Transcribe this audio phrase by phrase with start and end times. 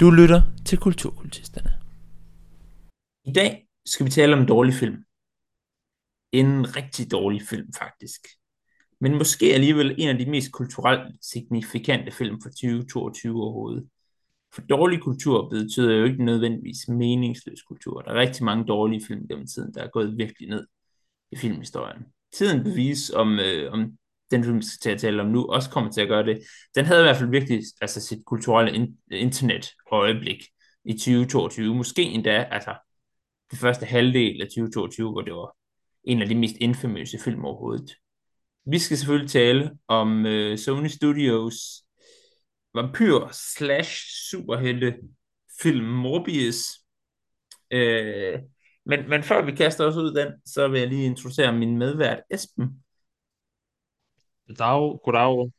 [0.00, 1.70] Du lytter til Kulturkultisterne.
[3.24, 5.04] I dag skal vi tale om en dårlig film.
[6.32, 8.20] En rigtig dårlig film, faktisk.
[9.00, 13.88] Men måske alligevel en af de mest kulturelt signifikante film for 2022 overhovedet.
[14.54, 18.00] For dårlig kultur betyder jo ikke nødvendigvis meningsløs kultur.
[18.00, 20.66] Der er rigtig mange dårlige film gennem tiden, der er gået virkelig ned
[21.32, 22.02] i filmhistorien.
[22.32, 23.98] Tiden bevis, om, øh, om
[24.30, 26.42] den film, vi skal til at tale om nu, også kommer til at gøre det.
[26.74, 30.44] Den havde i hvert fald virkelig altså, sit kulturelle in- internet-øjeblik
[30.84, 31.74] i 2022.
[31.74, 32.74] Måske endda altså,
[33.50, 35.56] det første halvdel af 2022, hvor det var
[36.04, 37.94] en af de mest infamøse film overhovedet.
[38.66, 41.54] Vi skal selvfølgelig tale om øh, Sony Studios
[42.74, 44.96] vampyr slash superhelte
[45.62, 46.78] film Morbius.
[47.70, 48.38] Øh,
[48.86, 51.78] men, men før vi kaster os ud i den, så vil jeg lige introducere min
[51.78, 52.82] medvært Esben.
[54.48, 55.50] Goddag, goddag.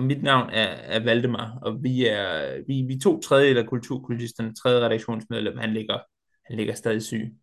[0.00, 4.54] Mit navn er, er Valdemar, og vi er, vi, vi er to tredje af kulturkultisterne,
[4.54, 5.98] tredje redaktionsmedlem, han ligger,
[6.46, 7.36] han ligger stadig syg.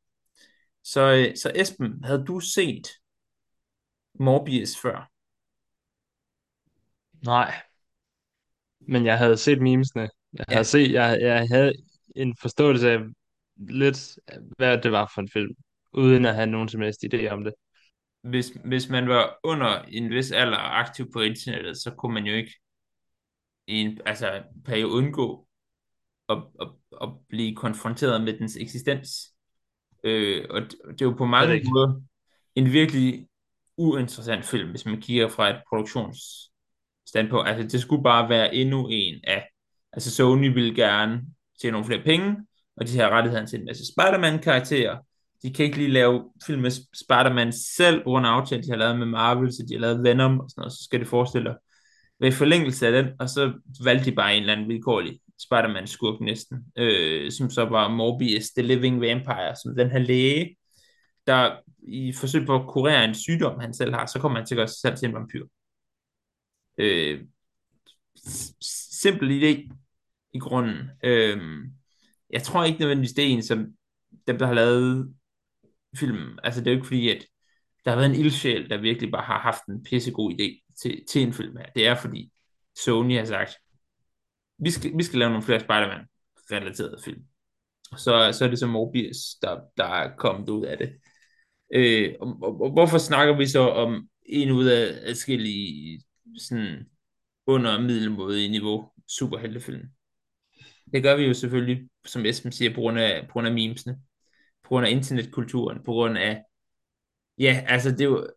[0.84, 2.88] Så, øh, så Esben, havde du set
[4.20, 5.10] Morbius før?
[7.26, 7.54] Nej,
[8.80, 10.02] men jeg havde set memesene.
[10.34, 10.54] Jeg Ja.
[10.54, 11.74] havde set, jeg, jeg havde
[12.16, 13.00] en forståelse af
[13.58, 14.18] lidt,
[14.58, 15.56] hvad det var for en film,
[15.94, 17.54] uden at have nogen som helst idé om det.
[18.24, 22.26] Hvis, hvis man var under en vis alder og aktiv på internettet, så kunne man
[22.26, 22.60] jo ikke
[23.68, 25.48] i en altså, periode undgå
[26.30, 26.68] at, at,
[27.02, 29.34] at blive konfronteret med dens eksistens.
[30.04, 31.70] Øh, og det, det er jo på det mange ikke?
[31.70, 32.02] måder
[32.56, 33.28] en virkelig
[33.78, 37.50] uinteressant film, hvis man kigger fra et produktionsstandpunkt.
[37.50, 39.50] Altså, det skulle bare være endnu en af...
[39.94, 41.22] Altså, Sony ville gerne
[41.62, 42.36] tjene nogle flere penge,
[42.78, 44.98] og de har rettigheden til en masse Spider-Man-karakterer.
[45.44, 49.06] De kan ikke lige lave film med Spider-Man selv, under aftale, de har lavet med
[49.06, 51.56] Marvel, så de har lavet Venom og sådan noget, så skal det forestille dig
[52.20, 53.54] ved forlængelse af den, og så
[53.84, 58.68] valgte de bare en eller anden vilkårlig Spider-Man-skurk næsten, øh, som så var Morbius, The
[58.68, 60.56] Living Vampire, som den her læge,
[61.28, 61.56] der
[61.88, 64.58] i forsøg på at kurere en sygdom, han selv har, så kommer han til at
[64.58, 65.46] gøre sig selv til en vampyr.
[66.78, 67.22] Øh,
[69.02, 69.70] simpel idé
[70.34, 70.90] i grunden.
[71.04, 71.38] Øh,
[72.30, 73.66] jeg tror ikke nødvendigvis, det er en, som
[74.28, 75.14] dem, der har lavet
[76.00, 76.40] filmen.
[76.44, 77.26] Altså, det er jo ikke fordi, at
[77.86, 81.22] der har været en ildsjæl, der virkelig bare har haft en pissegod idé til, til
[81.22, 81.66] en film her.
[81.76, 82.32] Det er fordi,
[82.84, 83.52] Sony har sagt,
[84.60, 87.24] vi skal, vi skal lave nogle flere Spider-Man-relaterede film.
[87.98, 90.94] Så, så er det så Morbius, der, der er kommet ud af det.
[91.74, 96.02] Øh, og, og, og hvorfor snakker vi så om en ud af adskillige
[96.38, 96.86] sådan
[97.48, 99.82] under middelmåde i niveau superheltefilm?
[100.94, 104.00] Det gør vi jo selvfølgelig, som Esben siger, på grund af, på grund af memesene,
[104.64, 106.44] på grund af internetkulturen, på grund af,
[107.38, 108.28] ja, altså det er jo,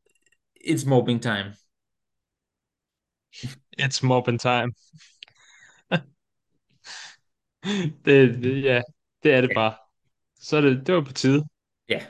[0.66, 1.54] it's mobbing time.
[3.78, 4.72] It's mobbing time.
[8.04, 8.82] Det, det, ja,
[9.22, 9.74] det er det bare.
[10.40, 11.44] Så det, det var på tide.
[11.88, 12.06] Ja,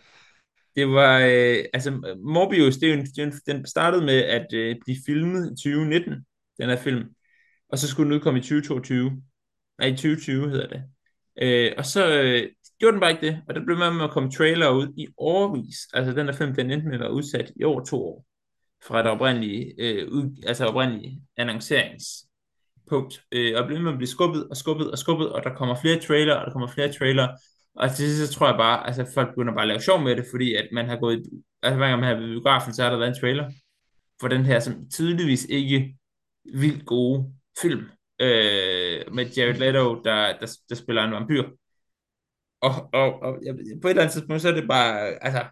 [0.77, 4.05] det var, øh, altså Morbius, det er jo en, det er jo en, den startede
[4.05, 6.13] med at øh, blive filmet i 2019,
[6.59, 7.05] den her film,
[7.69, 9.23] og så skulle den udkomme i 2022,
[9.79, 10.85] nej, i 2020 hedder det.
[11.43, 14.31] Øh, og så øh, gjorde den bare ikke det, og der blev med at komme
[14.31, 17.65] trailer ud i årvis, altså den der film, den endte med at være udsat i
[17.65, 18.25] over to år,
[18.87, 24.49] fra det oprindelige, øh, ud, altså oprindelige annonceringspunkt, øh, og blev med at blive skubbet
[24.49, 27.29] og skubbet og skubbet, og der kommer flere trailer, og der kommer flere trailer,
[27.75, 30.17] og til sidst så tror jeg bare, altså folk begynder bare at lave sjov med
[30.17, 31.23] det, fordi at man har gået,
[31.63, 33.51] altså hver gang man har været biografen, så har der været en trailer
[34.21, 35.97] for den her, som tydeligvis ikke
[36.55, 37.33] vildt gode
[37.63, 37.81] film,
[38.21, 41.43] øh, med Jared Leto, der, der, der spiller en vampyr.
[42.61, 45.45] Og, og, og jeg, på et eller andet tidspunkt, så er det bare, altså,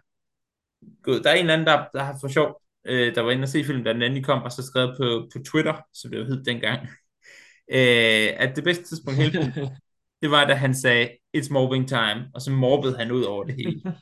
[1.03, 3.43] gud, der er en eller anden, der, der har for sjov, øh, der var inde
[3.43, 6.19] og se filmen, da den endelig kom, og så skrevet på, på Twitter, som det
[6.19, 6.81] jo hed dengang,
[7.75, 9.69] øh, at det bedste tidspunkt hele filmen,
[10.21, 13.55] det var, da han sagde, it's mobbing time, og så mobbede han ud over det
[13.55, 13.81] hele.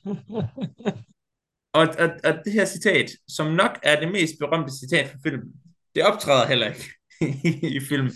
[1.75, 5.53] Og, og, og det her citat, som nok er det mest berømte citat fra filmen,
[5.95, 6.85] det optræder heller ikke
[7.77, 8.11] i filmen.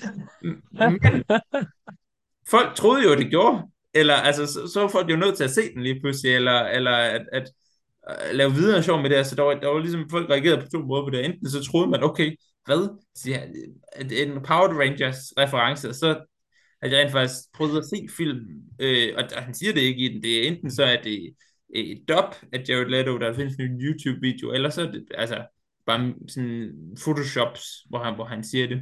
[0.72, 1.24] Men
[2.50, 3.64] folk troede jo, det gjorde.
[4.00, 6.62] Eller altså, så, så var folk jo nødt til at se den lige pludselig, eller,
[6.62, 7.50] eller at, at,
[8.08, 9.16] at lave videre sjov med det.
[9.16, 11.26] Altså, der var, der var ligesom, folk reagerede på to måder på det.
[11.26, 12.36] Enten så troede man, okay,
[12.66, 12.90] hvad?
[13.94, 16.26] At en Power Rangers reference, så
[16.82, 20.06] at jeg rent faktisk prøvede at se filmen, øh, og, og han siger det ikke
[20.06, 20.22] i den.
[20.24, 21.34] Det er enten så, at det
[21.76, 25.46] et dub af Jared Leto, der findes en YouTube-video, eller så er det altså
[25.86, 26.72] bare sådan
[27.04, 28.82] photoshops, hvor han, hvor han siger det.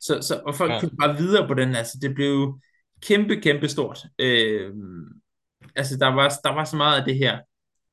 [0.00, 0.80] Så, så, og folk Ja.
[0.80, 2.60] kunne bare videre på den, altså det blev
[3.02, 3.98] kæmpe, kæmpe stort.
[4.18, 4.72] Øh,
[5.76, 7.38] altså der var, der var så meget af det her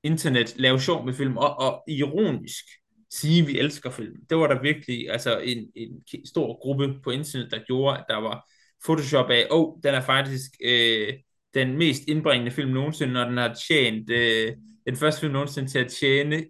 [0.04, 2.66] internet, lave sjov med film, og, og ironisk
[3.12, 4.16] sige, vi elsker film.
[4.30, 8.18] Det var der virkelig altså en, en stor gruppe på internet, der gjorde, at der
[8.18, 8.50] var
[8.86, 11.14] Photoshop af, åh, oh, den er faktisk øh,
[11.54, 14.54] den mest indbringende film nogensinde, når den har tjent, øh,
[14.88, 16.46] den første film nogensinde til at tjene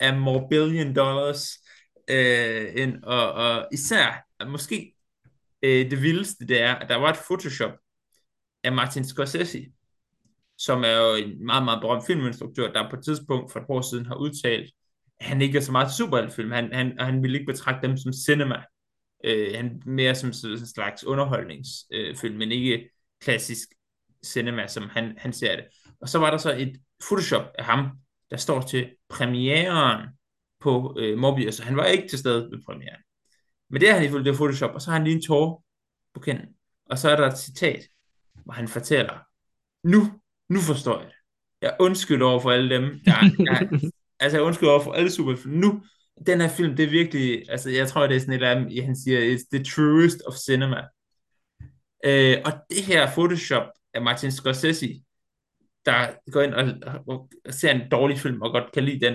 [0.00, 1.48] a more billion dollars,
[2.10, 4.94] øh, end, og, og især, måske
[5.62, 7.72] øh, det vildeste, det er, at der var et Photoshop
[8.64, 9.66] af Martin Scorsese,
[10.58, 13.80] som er jo en meget, meget berømt filminstruktør, der på et tidspunkt for et år
[13.80, 14.70] siden har udtalt,
[15.20, 16.50] at han ikke er så meget superheltfilm.
[16.50, 18.62] Han, han, han vil ikke betragte dem som cinema.
[19.24, 22.90] Øh, han mere som en slags underholdningsfilm, øh, men ikke
[23.20, 23.68] klassisk
[24.24, 25.64] cinema, som han, han ser det.
[26.00, 26.76] Og så var der så et
[27.08, 27.90] Photoshop af ham,
[28.30, 30.08] der står til premieren
[30.60, 33.02] på øh, Morbius, så altså han var ikke til stede ved premieren.
[33.70, 35.64] Men det er han ifølge det Photoshop, og så har han lige en tår
[36.14, 36.46] på kinden.
[36.90, 37.88] Og så er der et citat,
[38.48, 39.18] hvor han fortæller,
[39.84, 41.14] nu, nu forstår jeg det.
[41.62, 43.14] Jeg undskylder over for alle dem, der,
[43.46, 43.90] der
[44.20, 45.54] altså jeg undskylder over for alle superfilm.
[45.54, 45.82] Nu,
[46.26, 48.84] den her film, det er virkelig, altså jeg tror, det er sådan et af dem,
[48.84, 50.76] han siger, it's the truest of cinema.
[52.04, 55.02] Øh, og det her Photoshop af Martin Scorsese,
[55.84, 56.64] der går ind og,
[57.06, 59.14] og, og ser en dårlig film og godt kan lide den,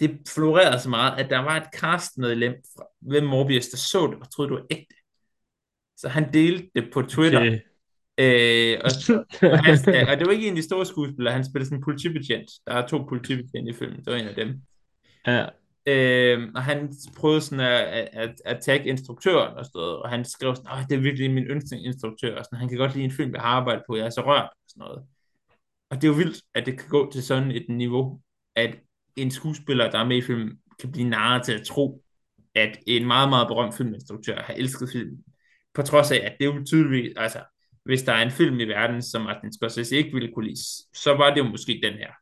[0.00, 4.18] det florerede så meget, at der var et castmedlem fra, ved Morbius, der så det
[4.20, 4.94] og troede, det var ægte.
[5.96, 7.40] Så han delte det på Twitter.
[7.40, 7.60] Okay.
[8.18, 8.90] Øh, og,
[9.52, 11.84] og, han, og det var ikke en af de store skuespillere, han spillede sådan en
[11.84, 12.50] politibetjent.
[12.66, 14.62] Der er to politibetjente i filmen, det var en af dem.
[15.26, 15.46] Ja.
[15.86, 20.08] Øh, og han prøvede sådan at, at, at, at tagge instruktøren og sådan noget, og
[20.08, 23.04] han skrev sådan, Åh, det er virkelig min yndlingsinstruktør, og sådan, han kan godt lide
[23.04, 25.02] en film, jeg har arbejdet på, jeg er så rørt, og sådan noget.
[25.90, 28.20] Og det er jo vildt, at det kan gå til sådan et niveau,
[28.56, 28.78] at
[29.16, 32.02] en skuespiller, der er med i filmen, kan blive narret til at tro,
[32.54, 35.24] at en meget, meget berømt filminstruktør har elsket filmen.
[35.74, 37.38] På trods af, at det er jo tydeligvis, altså,
[37.84, 40.60] hvis der er en film i verden, som Martin Scorsese ikke ville kunne lide,
[40.94, 42.12] så var det jo måske den her.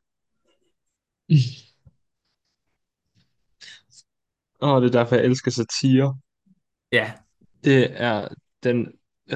[4.61, 6.19] Åh, oh, det er derfor, jeg elsker satire.
[6.93, 7.13] Ja.
[7.65, 8.29] Det er
[8.63, 8.93] den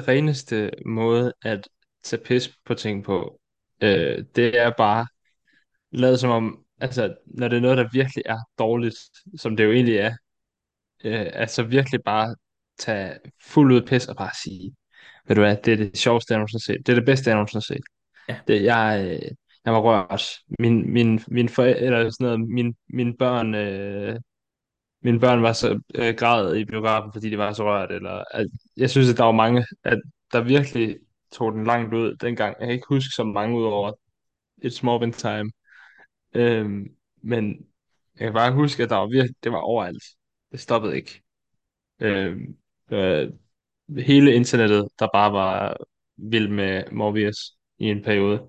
[0.07, 1.67] reneste måde at
[2.03, 3.41] tage pis på ting på.
[3.81, 5.07] Øh, det er bare
[5.91, 8.95] lavet som om, altså, når det er noget, der virkelig er dårligt,
[9.37, 10.15] som det jo egentlig er,
[11.03, 12.35] øh, altså virkelig bare
[12.79, 14.75] tage fuld ud pis og bare sige,
[15.27, 16.87] ved du hvad, det er det sjoveste, jeg nogensinde har set.
[16.87, 17.83] Det er det bedste, jeg nogensinde har set.
[18.29, 18.39] Ja.
[18.47, 19.31] Det, jeg, øh,
[19.65, 20.23] jeg var rørt.
[20.59, 24.19] Min, min, min forældre, eller sådan noget, min, mine børn, øh,
[25.03, 27.91] mine børn var så øh, græd i biografen, fordi de var så rørt.
[27.91, 28.47] Eller, at,
[28.77, 30.01] jeg synes, at der var mange, at
[30.33, 30.97] der virkelig
[31.31, 32.55] tog den langt ud dengang.
[32.59, 33.91] Jeg kan ikke huske så mange ud over
[34.65, 35.51] It's Morbin Time.
[36.35, 36.87] Øhm,
[37.23, 37.65] men
[38.19, 40.03] jeg kan bare huske, at der var virkelig, det var overalt.
[40.51, 41.21] Det stoppede ikke.
[41.99, 42.57] Øhm,
[42.91, 43.29] øh,
[43.99, 45.77] hele internettet, der bare var
[46.17, 47.37] vild med Morbius
[47.79, 48.41] i en periode.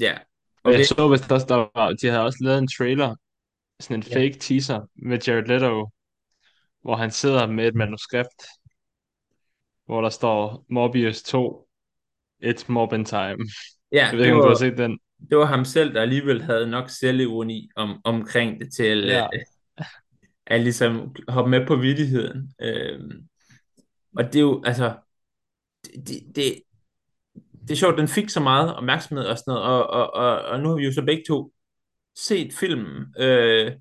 [0.00, 0.18] Ja.
[0.64, 3.16] Og jeg så, hvis der, der var, de havde også lavet en trailer,
[3.80, 4.16] sådan en Ja.
[4.16, 5.88] fake teaser med Jared Leto,
[6.82, 8.42] hvor han sidder med et manuskript,
[9.86, 11.68] hvor der står Morbius 2,
[12.44, 13.20] It's Morbin Time.
[13.92, 14.98] Ja, Jeg ved ikke, om du har set den.
[15.30, 19.24] det var ham selv, der alligevel havde nok selvironi om, omkring det til Ja.
[19.34, 19.84] øh,
[20.46, 22.54] at ligesom hoppe med på vidtigheden.
[22.60, 23.28] Øhm,
[24.16, 24.94] og det er jo, altså,
[25.84, 26.62] det, det, det,
[27.62, 30.60] det er sjovt, den fik så meget opmærksomhed og sådan noget, og, og, og, og
[30.60, 31.52] nu har vi jo så begge to
[32.16, 33.14] set filmen.
[33.18, 33.72] Øh,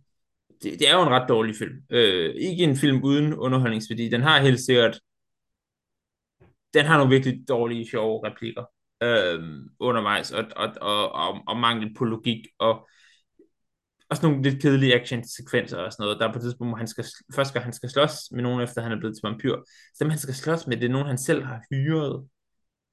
[0.63, 1.75] det, det er jo en ret dårlig film.
[1.89, 4.09] Øh, ikke en film uden underholdningsværdi.
[4.09, 4.99] Den har helt sikkert,
[6.73, 8.63] den har nogle virkelig dårlige, sjove replikker
[9.03, 9.39] øh,
[9.79, 12.87] undervejs, og, og, og, og, og mangel på logik, og
[14.11, 16.19] også nogle lidt kedelige action-sekvenser og sådan noget.
[16.19, 18.61] Der er på et tidspunkt, hvor han skal, første gang han skal slås med nogen,
[18.61, 19.55] efter han er blevet til vampyr.
[19.67, 22.27] Så dem, han skal slås med, det er nogen, han selv har hyret.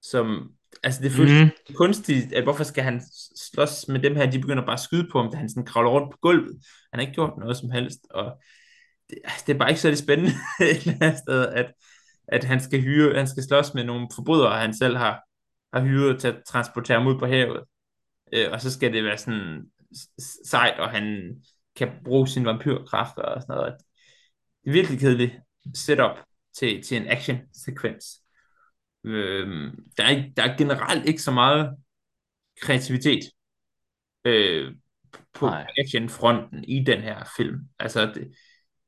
[0.03, 0.51] Som,
[0.83, 1.75] altså det føles mm.
[1.75, 3.03] kunstigt, at hvorfor skal han
[3.37, 5.91] slås med dem her, de begynder bare at skyde på ham, da han sådan kravler
[5.91, 6.57] rundt på gulvet.
[6.93, 8.43] Han har ikke gjort noget som helst, og
[9.11, 11.73] det, altså, det er bare ikke så det spændende et eller andet sted, at,
[12.29, 15.21] at han skal hyre, han skal slås med nogle forbrydere, han selv har,
[15.73, 17.61] har hyret til at transportere ham ud på havet.
[18.33, 19.63] Øh, og så skal det være sådan
[20.45, 21.35] sejt, og han
[21.77, 23.75] kan bruge sine vampyrkræfter og sådan noget.
[24.65, 25.33] Det er virkelig kedeligt
[25.75, 26.19] setup
[26.59, 28.05] til, til en action-sekvens.
[29.05, 31.77] Øhm, der, er, der er generelt ikke så meget
[32.63, 33.21] kreativitet
[34.25, 34.75] øh,
[35.35, 35.67] på Nej.
[35.79, 37.59] actionfronten i den her film.
[37.79, 38.35] Altså, det,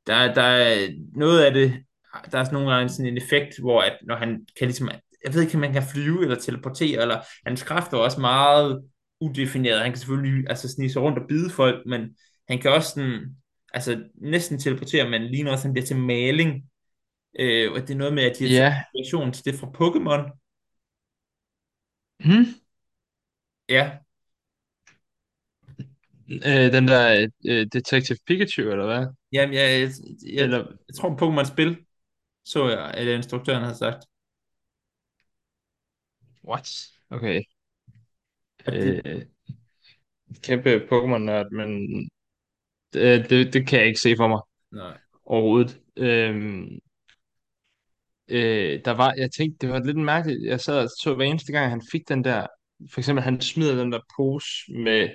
[0.06, 1.84] der, der er noget af det,
[2.32, 4.90] der er sådan nogle gange sådan en effekt, hvor at når han kan ligesom,
[5.24, 8.89] jeg ved ikke, om man kan flyve eller teleportere, eller hans kræfter er også meget
[9.20, 9.80] udefineret.
[9.80, 12.16] Han kan selvfølgelig altså snige sig rundt og bide folk, men
[12.48, 13.36] han kan også sådan,
[13.74, 16.64] altså næsten teleportere, men lige når han bliver til maling.
[17.38, 18.50] Øh, og det er noget med, at de har
[18.94, 20.38] inspiration til det fra Pokémon.
[22.20, 22.60] Hmm?
[23.68, 24.00] Ja,
[26.30, 29.06] Øh, den der øh, Detective Pikachu, eller hvad?
[29.32, 29.90] jamen jeg, jeg,
[30.34, 31.84] jeg, Eller, jeg tror Pokémon-spil,
[32.44, 34.04] så jeg, at instruktøren havde sagt.
[36.42, 36.90] What?
[37.10, 37.42] Okay.
[38.68, 39.22] Øh,
[40.42, 41.88] kæmpe Pokémon-nørd, men
[42.92, 44.40] det, det, det kan jeg ikke se for mig
[44.72, 44.98] nej.
[45.24, 45.80] overhovedet.
[45.96, 46.78] Øhm,
[48.28, 50.44] øh, der var, jeg tænkte, det var lidt mærkeligt.
[50.44, 52.46] Jeg sad og så hver eneste gang, han fik den der,
[52.92, 55.08] for eksempel han smider den der pose med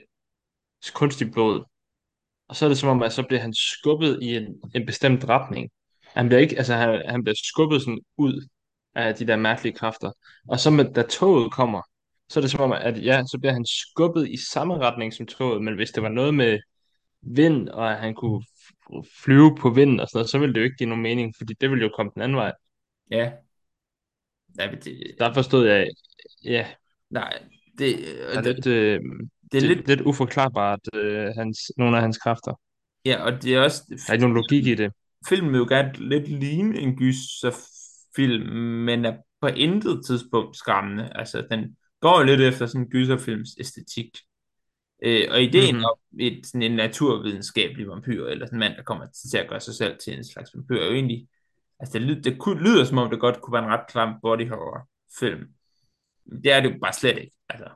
[0.94, 1.64] kunstig blod,
[2.48, 5.30] og så er det som om, at så bliver han skubbet i en, en bestemt
[5.30, 5.70] retning.
[6.04, 8.48] Han bliver ikke, altså han, han bliver skubbet sådan ud
[8.96, 10.12] af de der mærkelige kræfter.
[10.48, 11.82] Og så med, da toget kommer,
[12.30, 15.26] så er det som om, at ja, så bliver han skubbet i samme retning som
[15.26, 16.60] toget, men hvis det var noget med
[17.22, 18.44] vind, og at han kunne
[19.24, 21.54] flyve på vind og sådan noget, så ville det jo ikke give nogen mening, fordi
[21.62, 22.54] det ville jo komme den anden vej.
[23.12, 23.32] Ja.
[24.58, 25.88] Nej, men det, Der forstod jeg,
[26.44, 26.68] ja,
[27.10, 27.44] nej,
[27.78, 27.96] det,
[28.34, 29.00] der er det, lidt, øh,
[29.52, 32.60] det er lidt, lidt uforklarbart, øh, hans, nogle af hans kræfter.
[33.06, 34.92] ja, og det er også, Der er ikke nogen logik i det.
[35.30, 38.48] filmen vil jo gerne lidt ligne en gyserfilm,
[38.86, 41.12] men er på intet tidspunkt skræmmende.
[41.16, 44.18] Altså, den går jo lidt efter sådan en gyserfilms æstetik.
[45.04, 45.86] Øh, og ideen Mm-hmm.
[45.86, 49.60] om et, sådan en naturvidenskabelig vampyr, eller sådan en mand, der kommer til at gøre
[49.60, 51.28] sig selv til en slags vampyr, er jo egentlig,
[51.80, 54.14] altså det, ly- det kunne, lyder som om det godt kunne være en ret klam
[54.22, 55.48] body horror film.
[56.44, 57.36] Det er det jo bare slet ikke.
[57.50, 57.70] Altså,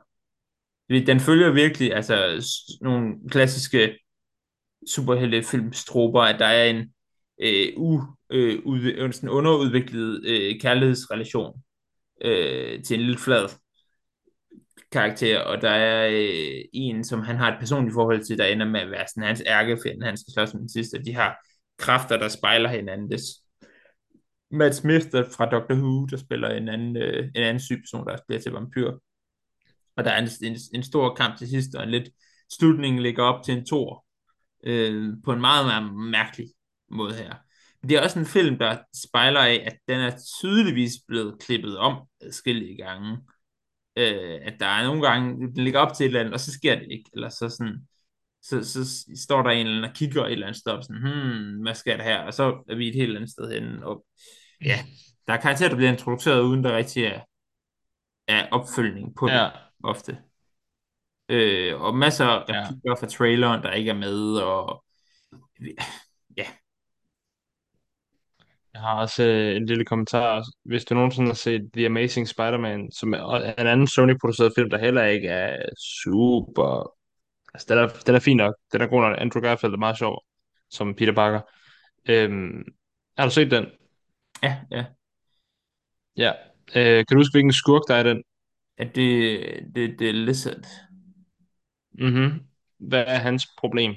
[0.88, 2.16] den følger virkelig altså,
[2.80, 3.98] nogle klassiske
[4.88, 6.92] superheltefilmstroper, at der er en
[7.42, 11.62] øh, u, øh, ud, en sådan underudviklet øh, kærlighedsrelation
[12.24, 13.48] øh, til en lille flad
[14.92, 18.66] karakter, og der er øh, en, som han har et personligt forhold til, der ender
[18.66, 21.46] med at være sådan hans ærkefjende, han skal slås med den sidste, og de har
[21.78, 23.10] kræfter, der spejler hinanden.
[23.10, 23.20] Det
[24.50, 28.06] Matt Smith der, fra Doctor Who, der spiller en anden, øh, en anden syg person,
[28.06, 28.92] der bliver til vampyr.
[29.96, 32.10] Og der er en, en, en stor kamp til sidst, og en lidt
[32.58, 34.04] slutningen ligger op til en tor,
[34.64, 36.48] øh, på en meget, meget mærkelig
[36.90, 37.34] måde her.
[37.82, 41.78] Men det er også en film, der spejler af, at den er tydeligvis blevet klippet
[41.78, 43.18] om adskillige gange.
[44.00, 46.52] Øh, at der er nogle gange, den ligger op til et eller andet, og så
[46.52, 47.10] sker det ikke.
[47.12, 47.88] Eller så sådan,
[48.42, 51.02] så, så står der en eller anden og kigger et eller andet sted op, sådan,
[51.02, 52.18] hmm, hvad sker der her?
[52.18, 53.86] Og så er vi et helt andet sted henne.
[53.86, 54.04] Og
[54.64, 54.78] ja,
[55.26, 57.20] der er karakterer, der bliver introduceret, uden der rigtig er,
[58.28, 59.48] er opfølgning på det, Ja,
[59.84, 60.18] ofte.
[61.28, 62.92] Øh, og masser af ja.
[62.94, 64.84] fra traileren, der ikke er med, og
[68.74, 70.44] Jeg har også øh, en lille kommentar.
[70.64, 74.78] Hvis du nogensinde har set The Amazing Spider-Man, som er en anden Sony-produceret film, der
[74.78, 76.94] heller ikke er super...
[77.54, 78.54] Altså, den er, den er fin nok.
[78.72, 79.16] Den er god nok.
[79.18, 80.24] Andrew Garfield er meget sjov,
[80.70, 81.40] som Peter Parker.
[82.08, 82.64] Øhm,
[83.18, 83.66] har du set den?
[84.42, 84.84] ja, ja.
[86.16, 86.32] Ja.
[86.76, 88.22] Øh, kan du huske, hvilken skurk der er i den?
[88.78, 89.40] At det,
[89.74, 90.66] det, det er Lizard.
[91.92, 92.40] Mhm.
[92.78, 93.94] Hvad er hans problem?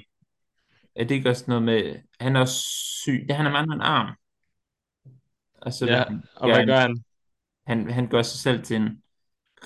[0.96, 2.62] Er det ikke også noget med, han er også
[3.02, 4.16] syg, ja, han har manglet en arm,
[5.64, 6.04] og så vil Ja,
[6.36, 7.04] og hvad gør han?
[7.66, 9.02] han, han gør sig selv til en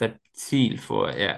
[0.02, 1.37] reptil for, ja,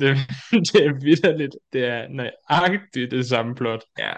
[0.00, 0.16] Det,
[0.72, 1.56] det er vidderligt.
[1.72, 3.82] Det er nøjagtigt det samme plot.
[3.98, 4.12] ja,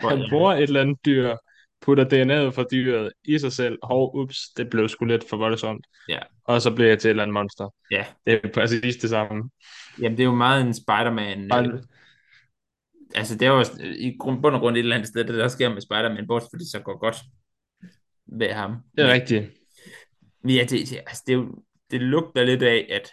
[0.00, 1.36] hvor, Han ja, bruger et eller andet dyr,
[1.80, 3.78] putter DNA'et fra dyret i sig selv.
[3.82, 5.86] Hov, ups, det blev sgu lidt for voldsomt.
[6.08, 7.74] ja, Og så bliver jeg til et eller andet monster.
[7.90, 8.06] ja.
[8.26, 9.50] Det er præcis det samme.
[10.00, 11.64] Jamen, det er jo meget en Spider-Man, øh, Og,
[13.14, 15.34] altså det er jo øh, i grund, bund og grund et eller andet sted, det
[15.34, 17.16] der sker med Spider-Man, bortset fordi det så går godt
[18.38, 18.70] ved ham.
[18.96, 19.44] det er Men, rigtigt.
[20.48, 21.48] ja, det, det, altså, det,
[21.90, 23.10] det lugter lidt af, at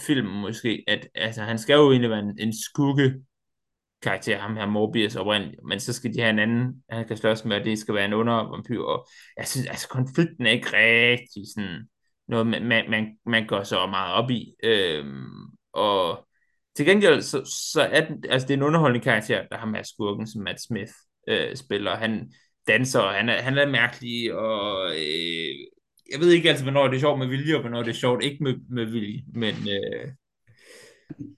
[0.00, 3.14] filmen måske, at altså, han skal jo egentlig være en, en skugge
[4.02, 7.44] karakter, ham her Morbius oprindeligt, men så skal de have en anden, han kan slås
[7.44, 9.06] med, og det skal være en undervampyr, og
[9.36, 11.88] jeg synes, altså konflikten er ikke rigtig sådan
[12.28, 16.28] noget, man, man, man, man går så meget op i, øhm, og
[16.76, 19.84] til gengæld, så, så er den, altså det er en underholdende karakter, der har med
[19.84, 20.92] skurken, som Matt Smith
[21.28, 22.32] øh, spiller, han
[22.68, 25.54] danser, og han er, han er mærkelig, og øh,
[26.12, 28.24] jeg ved ikke altid, hvornår det er sjovt med vilje, og hvornår det er sjovt
[28.24, 30.12] ikke med, med vilje, men øh,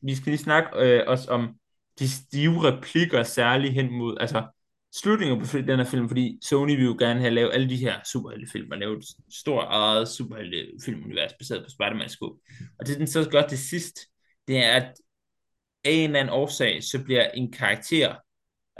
[0.02, 1.54] vi skal lige snakke øh, også om
[1.98, 4.46] de stive replikker, særligt hen mod, altså
[4.94, 7.94] slutningen på den her film, fordi Sony vil jo gerne have lavet alle de her
[8.12, 12.38] superheltefilm, og lave et stort eget superheltefilmunivers baseret på Spider-Man skub.
[12.80, 13.98] Og det den så gør til sidst,
[14.48, 14.94] det er, at
[15.84, 18.14] af en eller anden årsag, så bliver en karakter,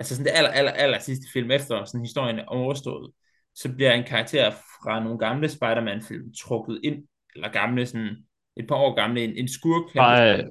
[0.00, 3.12] altså sådan det aller, aller, aller sidste film efter sådan historien er overstået,
[3.54, 7.04] så bliver en karakter fra nogle gamle Spider-Man-film trukket ind,
[7.34, 8.16] eller gamle sådan,
[8.56, 9.92] et par år gamle, en, en skurk.
[9.92, 10.44] Fra, øh,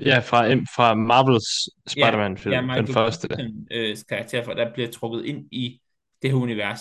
[0.00, 3.28] ja, fra, fra Marvels Spider-Man-film, ja, den Michael første.
[3.70, 5.80] Øh, karakter, for der bliver trukket ind i
[6.22, 6.80] det her univers.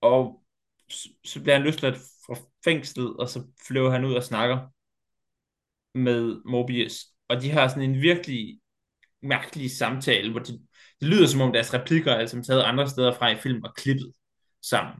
[0.00, 0.42] Og
[1.24, 4.58] så bliver han løsladt fra fængslet, og så flyver han ud og snakker
[5.98, 7.06] med Mobius.
[7.28, 8.60] Og de har sådan en virkelig
[9.22, 10.60] mærkelig samtale, hvor det,
[11.00, 13.74] det lyder som om deres replikker er altså taget andre steder fra i film og
[13.74, 14.12] klippet
[14.62, 14.94] sammen.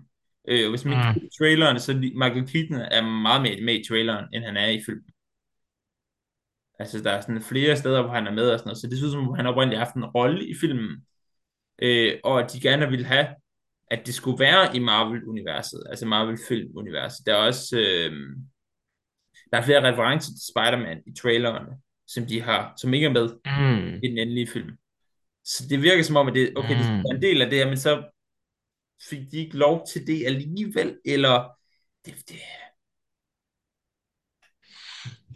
[0.49, 1.15] Øh, hvis man Mm.
[1.15, 4.83] kigger traileren, så Michael Keaton er meget mere med i traileren, end han er i
[4.87, 5.11] filmen.
[6.79, 8.99] Altså, der er sådan flere steder, hvor han er med og sådan noget, så det
[8.99, 11.07] synes som om, han oprindeligt har haft en rolle i filmen,
[11.83, 13.27] øh, og at de gerne ville have,
[13.91, 17.27] at det skulle være i Marvel-universet, altså Marvel-film-universet.
[17.27, 18.13] Der er også, øh,
[19.53, 23.29] der er flere referencer til Spider-Man i trailerne, som de har, som ikke er med
[23.47, 24.01] Mm.
[24.03, 24.71] i den endelige film.
[25.45, 27.21] Så det virker som om, at det, okay, det er en Mm.
[27.21, 28.11] del af det her, men så
[29.11, 31.51] fik de ikke lov til det alligevel, eller
[32.05, 32.37] det, det,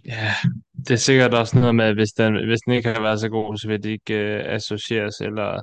[0.04, 0.30] Ja,
[0.78, 3.28] det er sikkert også noget med, at hvis den, hvis den ikke har været så
[3.28, 5.62] god, så vil det ikke uh, associeres, eller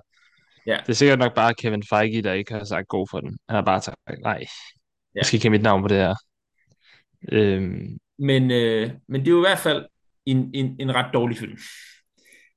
[0.65, 3.37] ja, det er sikkert nok bare Kevin Feige, der ikke har sagt god for den.
[3.49, 4.45] Han har bare sagt, nej, ja.
[5.15, 6.15] jeg skal ikke have mit navn på det her.
[7.31, 9.85] Øhm, Men, øh, men det er jo i hvert fald
[10.27, 11.57] en, en, en ret dårlig film,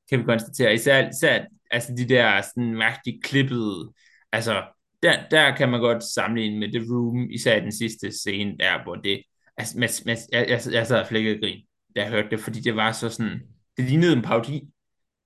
[0.08, 0.74] kan vi konstatere.
[0.74, 3.92] Især, især altså de der sådan mærkeligt klippede,
[4.32, 4.62] altså
[5.02, 8.94] der, der kan man godt sammenligne med The Room, især den sidste scene der, hvor
[8.94, 9.22] det,
[9.56, 11.64] altså med, med, jeg, jeg, jeg sad og flækkede grin,
[11.96, 13.40] da jeg hørte det, fordi det var så sådan,
[13.76, 14.62] det lignede en parodi,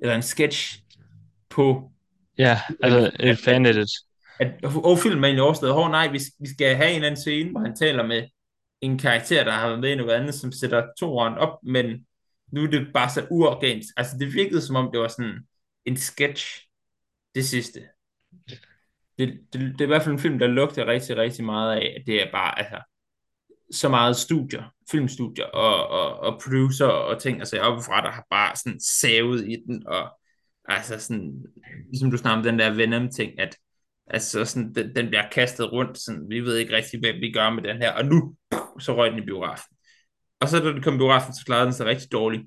[0.00, 0.78] eller en sketch
[1.50, 1.90] på,
[2.38, 3.90] ja, altså et fan-edit.
[4.40, 7.20] at, og filmen er egentlig overstået, hov nej, vi, vi skal have en eller anden
[7.20, 8.22] scene, hvor han taler med
[8.80, 12.06] en karakter, der har været med i noget andet, som sætter toeren op, men
[12.52, 13.88] nu er det bare så uorganisk.
[13.96, 15.46] Altså, det virkede som om, det var sådan
[15.84, 16.68] en sketch,
[17.34, 17.80] det sidste.
[19.18, 21.96] Det, det, det er i hvert fald en film, der lugter rigtig, rigtig meget af,
[22.00, 22.82] at det er bare, altså,
[23.70, 28.56] så meget studier, filmstudier og, og, og producer og ting, altså oppefra, der har bare
[28.56, 30.18] sådan savet i den, og
[30.68, 31.44] altså sådan,
[31.90, 33.56] ligesom du snakker om den der Venom-ting, at
[34.06, 37.50] altså sådan, den, den bliver kastet rundt, sådan, vi ved ikke rigtig, hvad vi gør
[37.50, 38.34] med den her, og nu,
[38.80, 39.73] så røg den i biografen.
[40.44, 42.42] Og så da den kom i biografen, så klarede den sig rigtig dårligt.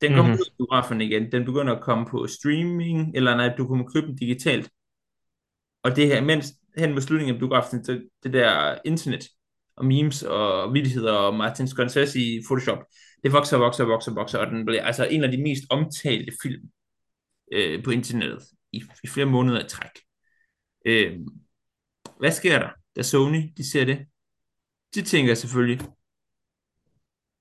[0.00, 0.34] Den kom Mhm.
[0.34, 4.06] ud i biografen igen, den begynder at komme på streaming, eller nej, du kan købe
[4.06, 4.70] den digitalt.
[5.82, 6.46] Og det her, mens
[6.78, 9.28] hen mod slutningen af biografen, så det der internet,
[9.76, 12.78] og memes og vidigheder og Martin Scorsese i Photoshop,
[13.22, 16.62] det vokser, vokser, vokser, vokser, og den bliver altså en af de mest omtalte film
[17.52, 19.90] øh, på internettet i, i flere måneder i træk.
[20.86, 21.18] Øh,
[22.18, 23.98] hvad sker der, da Sony de ser det?
[24.94, 25.80] De tænker selvfølgelig,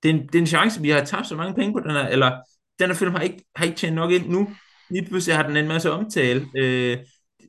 [0.03, 1.91] det er, en, det er en chance, vi har tabt så mange penge på den
[1.91, 2.41] her, eller
[2.79, 4.49] den her film har ikke, har ikke tjent nok ind nu.
[4.89, 6.47] Lige pludselig har den en masse omtale.
[6.57, 6.97] Øh,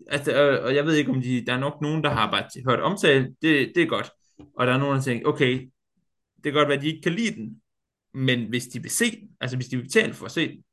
[0.09, 2.63] altså, og, og jeg ved ikke, om de, der er nok nogen, der har bare
[2.71, 3.35] hørt omtale.
[3.43, 4.11] Det, det er godt.
[4.57, 5.71] Og der er nogen, der tænker, okay,
[6.37, 7.61] det kan godt være, at de ikke kan lide den,
[8.15, 10.65] men hvis de vil se den, altså hvis de vil betale for at se den,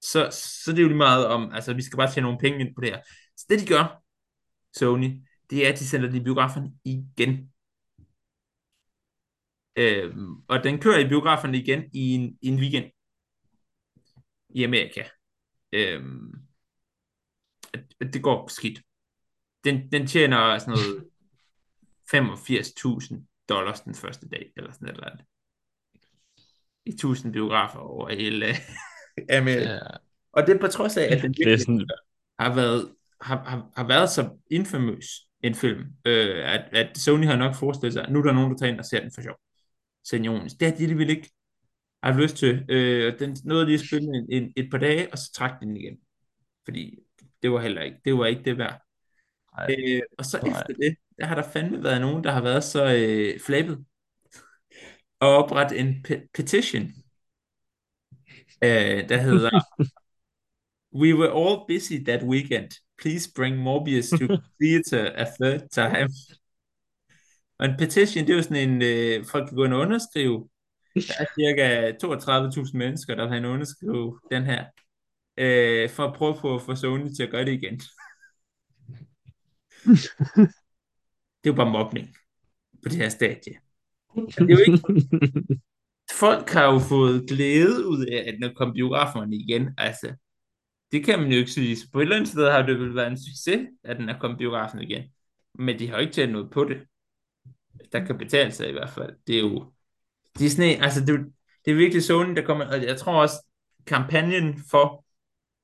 [0.00, 0.28] så,
[0.64, 2.74] så det er jo lige meget om, altså vi skal bare tjene nogle penge ind
[2.74, 3.00] på det her.
[3.36, 4.02] Så det de gør,
[4.76, 5.10] Sony,
[5.50, 7.50] det er, at de sender den i biografen igen.
[9.78, 12.90] Øhm, og den kører i biografen igen i en, i en weekend
[14.48, 15.02] i Amerika.
[15.72, 16.34] Øhm,
[18.00, 18.82] det går skidt.
[19.64, 21.04] Den, den tjener sådan noget
[22.14, 25.24] 85.000 dollars den første dag, eller sådan et eller andet.
[26.86, 28.46] I 1000 biografer over hele
[29.38, 29.72] Amerika.
[29.72, 29.78] Ja,
[30.32, 31.88] Og det er på trods af, at den det virkelig sådan,
[32.38, 35.06] har været, har, har, har været så infamøs
[35.40, 38.50] en film, øh, at, at Sony har nok forestillet sig, at nu er der nogen,
[38.50, 39.38] der tager ind og ser den for sjov.
[40.04, 40.54] Senionis.
[40.54, 41.30] Det har de alligevel ikke
[42.02, 42.64] haft lyst til.
[42.68, 45.76] Øh, den nåede lige at spille en, en, et par dage, og så trak den
[45.76, 45.98] igen.
[46.64, 46.98] Fordi
[47.42, 48.82] det var heller ikke, det var ikke det værd.
[49.56, 50.60] nej, Øh, og så nej.
[50.60, 53.84] efter det, der har der fandme været nogen, der har været så øh, flabet
[55.20, 56.82] og oprette en pe- petition,
[58.64, 59.50] øh, der hedder
[61.00, 62.70] We were all busy that weekend.
[62.98, 64.26] Please bring Morbius to
[64.60, 66.08] theater a third time.
[67.58, 70.48] Og en petition, det er jo sådan en, øh, folk kan gå ind og underskrive.
[70.94, 74.64] Der er cirka 32.000 mennesker, der vil underskrive den her,
[75.36, 77.80] øh, for at prøve på at få Sony til at gøre det igen.
[81.44, 82.08] Det er jo bare mobning
[82.82, 83.60] på det her stadie.
[84.08, 84.82] Og det er jo ikke,
[86.18, 89.74] folk har jo fået glæde ud af, at der kom biograferne igen.
[89.78, 90.14] Altså,
[90.92, 91.76] det kan man jo ikke sige.
[91.92, 94.38] På et eller andet sted har det vel været en succes, at den er kommet
[94.38, 95.02] biografen igen.
[95.54, 96.76] Men de har jo ikke tjent noget på det.
[97.92, 99.12] Der kan betale sig i hvert fald.
[99.26, 99.72] Det er jo,
[100.40, 101.20] en, altså det,
[101.64, 103.46] det er virkelig Sony, der kommer, og jeg tror også,
[103.86, 105.04] kampagnen for,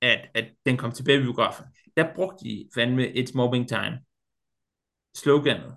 [0.03, 1.65] at, at den kom tilbage i biografen,
[1.97, 3.99] der brugte de fandme It's Mobbing Time.
[5.17, 5.75] Sloganet.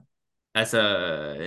[0.54, 0.82] Altså,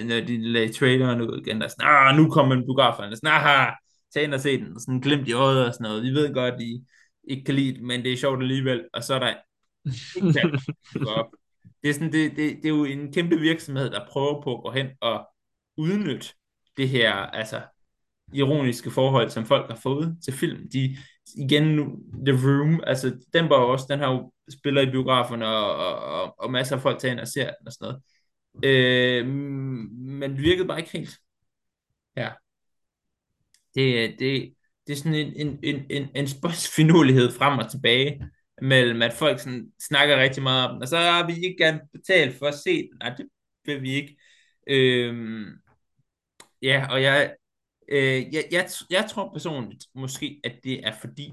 [0.05, 3.43] når de lagde traileren ud igen, der er sådan, ah, nu kommer en biografen, sådan,
[3.45, 3.73] ah,
[4.15, 6.03] tag ind og se den, og sådan glimt i øjet og sådan noget.
[6.03, 6.85] Vi ved godt, I
[7.25, 9.41] ikke kan lide det, men det er sjovt alligevel, og så er der ikke
[11.19, 11.40] op.
[11.83, 14.63] Det er, sådan, det, det, det er jo en kæmpe virksomhed, der prøver på at
[14.63, 15.29] gå hen og
[15.77, 16.29] udnytte
[16.77, 17.63] det her, altså,
[18.33, 20.71] ironiske forhold, som folk har fået til film.
[20.73, 20.97] De,
[21.37, 21.77] igen
[22.27, 26.35] The Room, altså, den var også, den har jo spiller i biograferne, og, og, og,
[26.39, 28.03] og masser af folk tager ind og ser den og sådan noget.
[28.65, 31.19] Øh, men det virkede bare ikke helt.
[32.17, 32.31] Ja.
[33.75, 34.55] Det, det,
[34.87, 36.27] det er sådan en, en, en, en, en
[37.33, 38.31] frem og tilbage
[38.63, 41.81] mellem, at folk sådan snakker rigtig meget om den, og så har vi ikke gerne
[41.93, 42.99] betalt for at se den.
[43.01, 43.29] Nej, det
[43.65, 44.17] vil vi ikke.
[44.67, 45.47] Øhm,
[46.63, 47.35] ja, og jeg,
[47.89, 51.33] øh, jeg, jeg, jeg tror personligt måske, at det er fordi,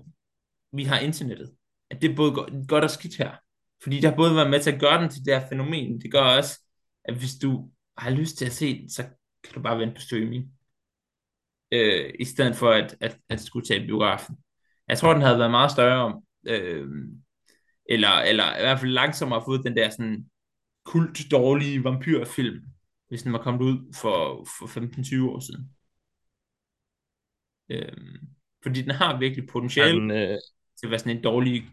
[0.72, 1.52] vi har internettet.
[1.90, 3.32] At det er både godt, godt og skidt her.
[3.84, 6.02] Fordi det har både været med til at gøre den til det her fænomen.
[6.02, 6.60] Det gør også,
[7.06, 9.04] at hvis du har lyst til at se den, så
[9.44, 10.46] kan du bare vente på streaming
[11.72, 14.38] øh, i stedet for at, at, at skulle tage biografen.
[14.88, 16.88] Jeg tror, den havde været meget større, øh,
[17.86, 20.30] eller, eller i hvert fald langsommere fået den der sådan
[20.86, 22.64] kult dårlige vampyrfilm,
[23.08, 25.72] hvis den var kommet ud for, for 15-20 år siden.
[27.70, 28.20] Øh,
[28.64, 30.38] fordi den har virkelig potentiale den, øh...
[30.80, 31.70] til at være sådan en dårlig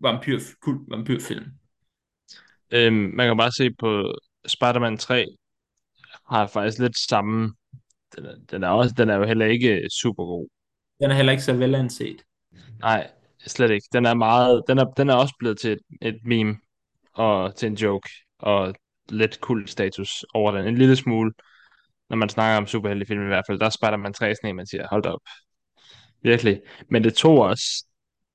[0.00, 1.44] vampyr, kult vampyrfilm.
[2.70, 4.14] Øh, man kan bare se på
[4.46, 5.26] Spider-Man 3
[6.26, 7.54] har faktisk lidt samme
[8.16, 10.48] den er, den er, også, den er jo heller ikke super god.
[11.00, 12.22] Den er heller ikke så velanset.
[12.80, 13.10] Nej,
[13.48, 13.88] slet ikke.
[13.92, 16.56] Den er meget, den er, den er også blevet til et, et meme
[17.14, 18.74] og til en joke og
[19.08, 20.66] lidt cool status over den.
[20.66, 21.32] En lille smule,
[22.10, 23.60] når man snakker om superheltefilm i hvert fald.
[23.60, 25.20] Der spejder man tre sådan man siger, hold da op.
[26.22, 26.60] Virkelig.
[26.90, 27.84] Men det tog også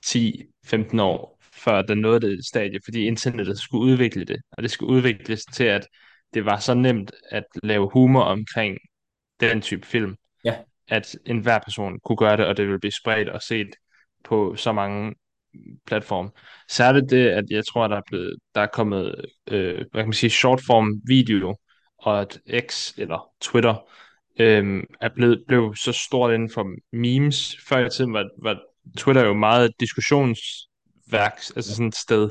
[0.06, 4.42] 10-15 år, før den nåede det stadie, fordi internettet skulle udvikle det.
[4.52, 5.88] Og det skulle udvikles til, at
[6.34, 8.78] det var så nemt at lave humor omkring
[9.40, 10.56] den type film, ja.
[10.88, 13.70] at enhver person kunne gøre det, og det ville blive spredt og set
[14.24, 15.14] på så mange
[15.86, 16.30] platforme.
[16.70, 20.14] Særligt det, at jeg tror, der er, blevet, der er kommet, øh, hvad kan man
[20.14, 21.56] sige, shortform video,
[21.98, 23.76] og at X eller Twitter
[24.40, 27.58] øh, er blevet, blev så stort inden for memes.
[27.68, 28.60] Før i tiden var, var
[28.98, 32.30] Twitter jo meget diskussionsværk, altså sådan et sted.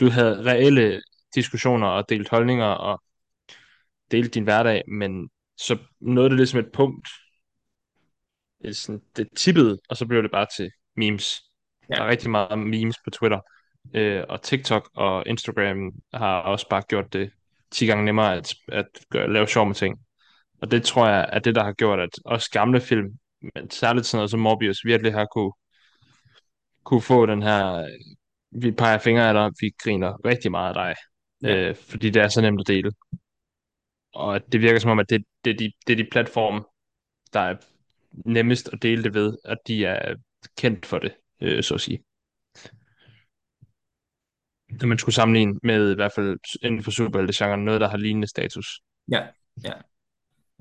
[0.00, 1.02] Du havde reelle
[1.34, 3.02] diskussioner og delt holdninger og
[4.10, 7.08] delt din hverdag, men så nåede det ligesom et punkt,
[8.72, 11.42] sådan, det tippede, og så blev det bare til memes.
[11.90, 11.94] Ja.
[11.94, 13.40] Der er rigtig meget memes på Twitter,
[13.94, 17.30] øh, og TikTok og Instagram har også bare gjort det
[17.70, 19.98] 10 gange nemmere at, at gøre, lave sjov med ting.
[20.62, 23.08] Og det tror jeg er det, der har gjort, at også gamle film,
[23.54, 25.52] men særligt sådan noget som Morbius, virkelig har kunne,
[26.84, 27.88] kunne få den her,
[28.50, 30.94] vi peger fingre af dig, vi griner rigtig meget af dig,
[31.42, 31.68] ja.
[31.68, 32.90] øh, fordi det er så nemt at dele
[34.14, 36.64] og det virker som om, at det, det, er de, det er de platforme,
[37.32, 37.56] der er
[38.12, 40.14] nemmest at dele det ved, at de er
[40.56, 42.04] kendt for det, øh, så at sige.
[44.80, 48.26] Når man skulle sammenligne med i hvert fald inden for superhelte-genren, noget, der har lignende
[48.28, 48.80] status.
[49.12, 49.26] Ja,
[49.64, 49.72] ja.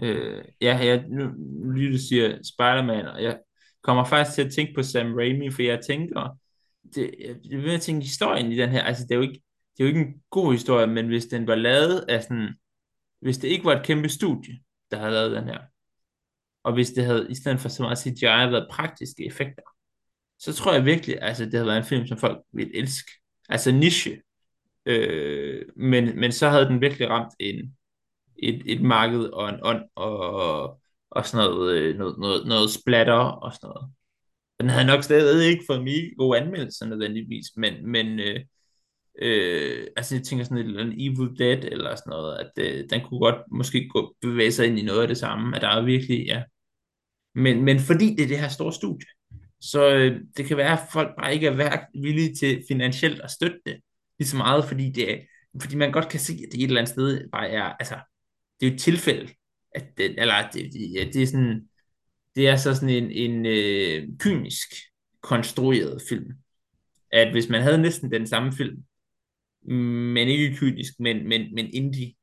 [0.01, 1.31] Øh, ja, jeg, nu,
[1.73, 3.39] lige du siger Spider-Man, og jeg
[3.83, 6.37] kommer faktisk til at tænke på Sam Raimi, for jeg tænker,
[6.95, 7.15] det,
[7.49, 9.41] jeg vil tænke historien i den her, altså det er jo ikke,
[9.77, 12.55] det er jo ikke en god historie, men hvis den var lavet af sådan
[13.23, 14.59] hvis det ikke var et kæmpe studie,
[14.91, 15.59] der havde lavet den her,
[16.63, 19.63] og hvis det havde, i stedet for så meget CGI, været praktiske effekter,
[20.43, 23.11] så tror jeg virkelig, altså det havde været en film, som folk ville elske.
[23.49, 24.21] Altså niche.
[24.85, 27.75] Øh, men, men så havde den virkelig ramt en,
[28.39, 30.79] et, et marked og en ånd og,
[31.11, 33.91] og sådan noget, øh, noget, noget, noget splatter og sådan noget.
[34.59, 38.39] Den havde nok stadig ikke fået mega gode anmeldelser nødvendigvis, men, men, øh,
[39.21, 42.89] Øh, altså jeg tænker sådan et eller andet Evil Dead eller sådan noget, at øh,
[42.89, 45.67] den kunne godt måske gå, bevæge sig ind i noget af det samme, at der
[45.67, 46.43] er virkelig, ja.
[47.35, 49.07] Men, men fordi det er det her store studie,
[49.63, 53.31] så øh, det kan være, at folk bare ikke er værk, villige til finansielt at
[53.31, 53.79] støtte det
[54.19, 55.17] lige så meget, fordi, det er,
[55.61, 57.95] fordi man godt kan se, at det et eller andet sted bare er, altså,
[58.59, 59.33] det er jo et tilfælde,
[59.75, 61.69] at det, eller det, det, det er sådan,
[62.35, 64.67] det er så sådan en, en øh, kynisk
[65.21, 66.31] konstrueret film,
[67.11, 68.83] at hvis man havde næsten den samme film,
[70.13, 72.13] men ikke kynisk, men, men, men indie,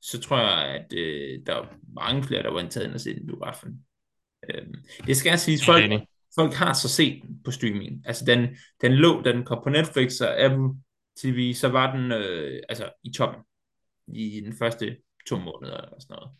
[0.00, 3.16] så tror jeg, at øh, der er mange flere, der var indtaget ind og set
[3.16, 3.84] den biografen.
[4.50, 4.66] Øh,
[5.06, 6.06] det skal jeg sige, folk,
[6.38, 8.02] folk har så set den på streaming.
[8.06, 10.68] Altså den, den lå, da den kom på Netflix og Apple
[11.16, 13.42] TV, så var den øh, altså i toppen
[14.06, 14.96] i den første
[15.28, 16.30] to måneder eller sådan noget.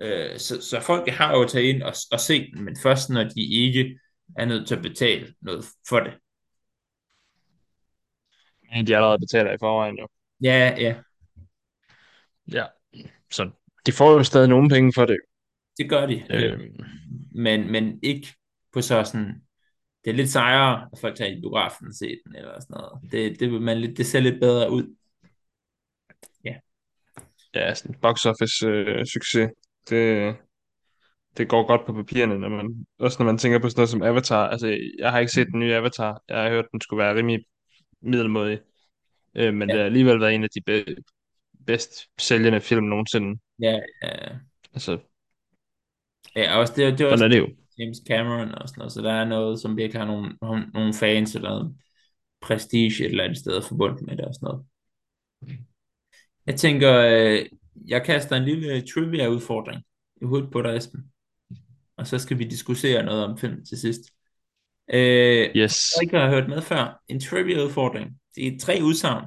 [0.00, 3.24] Øh, så, så folk har jo taget ind og, og set den, men først når
[3.24, 3.98] de ikke
[4.36, 6.12] er nødt til at betale noget for det.
[8.86, 10.08] De allerede betaler i forvejen jo.
[10.42, 10.96] Ja, ja.
[12.52, 12.66] Ja,
[13.30, 13.50] så
[13.86, 15.18] de får jo stadig nogle penge for det.
[15.78, 16.24] Det gør de.
[16.30, 16.76] Øhm.
[17.34, 18.34] Men, men ikke
[18.76, 19.42] på så sådan...
[20.04, 23.12] Det er lidt sejere, at folk tager i biografen og se den, eller sådan noget.
[23.12, 24.96] Det, det, vil man lidt, det ser lidt bedre ud.
[26.44, 26.54] Ja.
[27.54, 29.50] Ja, sådan box office øh, succes.
[29.88, 30.36] Det,
[31.36, 34.02] det går godt på papirerne, når man, også når man tænker på sådan noget som
[34.02, 34.48] Avatar.
[34.48, 36.22] Altså, jeg har ikke set den nye Avatar.
[36.28, 37.44] Jeg har hørt, den skulle være rimelig
[38.00, 38.60] middelmådig.
[39.34, 39.72] Øh, men ja.
[39.72, 40.96] det har alligevel været en af de be-
[41.66, 43.40] bedst sælgende film nogensinde.
[43.60, 44.28] Ja, ja.
[44.72, 44.98] Altså,
[46.36, 47.65] ja også, det, det er sådan er det jo.
[47.78, 50.36] James Cameron og sådan noget, så der er noget, som virkelig har nogle,
[50.74, 51.76] nogle, fans eller noget
[52.40, 54.66] prestige et eller andet sted forbundet med det og sådan noget.
[56.46, 57.46] Jeg tænker, øh,
[57.86, 59.82] jeg kaster en lille trivia-udfordring
[60.22, 61.00] i hovedet på dig, Esben.
[61.96, 64.00] Og så skal vi diskutere noget om film til sidst.
[64.94, 65.92] Øh, Yes.
[65.96, 67.02] jeg ikke har hørt med før.
[67.08, 68.10] En trivia-udfordring.
[68.34, 69.24] Det er tre udsagn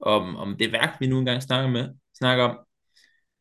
[0.00, 2.58] om, om det værk, vi nu engang snakker med, snakker om.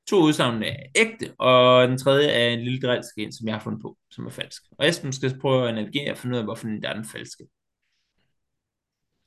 [0.09, 3.63] To udsagn er ægte, og den tredje er en lille drilsk en, som jeg har
[3.63, 4.63] fundet på, som er falsk.
[4.71, 7.43] Og Esben skal prøve at navigere og finde ud af, hvorfor den er den falske.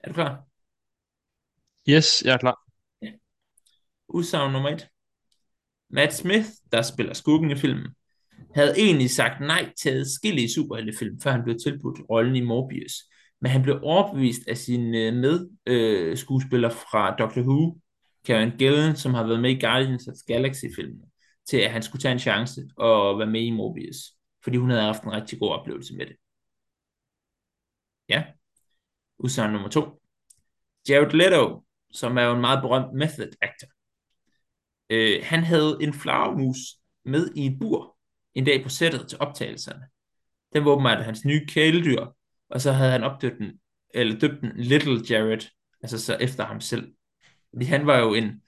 [0.01, 0.43] Er du klar?
[1.89, 2.59] Yes, jeg er klar.
[4.09, 4.89] Udsagn nummer et.
[5.91, 7.87] Matt Smith, der spiller skurken i filmen,
[8.55, 12.93] havde egentlig sagt nej til adskillige superheltefilm, før han blev tilbudt rollen i Morbius.
[13.41, 17.79] Men han blev overbevist af sin medskuespiller fra Doctor Who,
[18.27, 21.03] Karen Gillen, som har været med i Guardians of the Galaxy-filmen,
[21.49, 23.97] til at han skulle tage en chance og være med i Morbius,
[24.45, 26.17] fordi hun havde haft en rigtig god oplevelse med det.
[28.09, 28.25] Ja.
[29.19, 30.03] Udsagn nummer to.
[30.89, 33.69] Jared Leto, som er jo en meget berømt method actor,
[34.91, 36.59] øh, han havde en flagermus
[37.05, 37.97] med i et bur
[38.35, 39.83] en dag på sættet til optagelserne.
[40.53, 42.07] Den var åbenbart hans nye kæledyr,
[42.51, 43.61] og så havde han opdøbt den,
[43.95, 45.51] eller døbt den Little Jared,
[45.83, 46.96] altså så efter ham selv.
[47.53, 48.43] Fordi han var jo en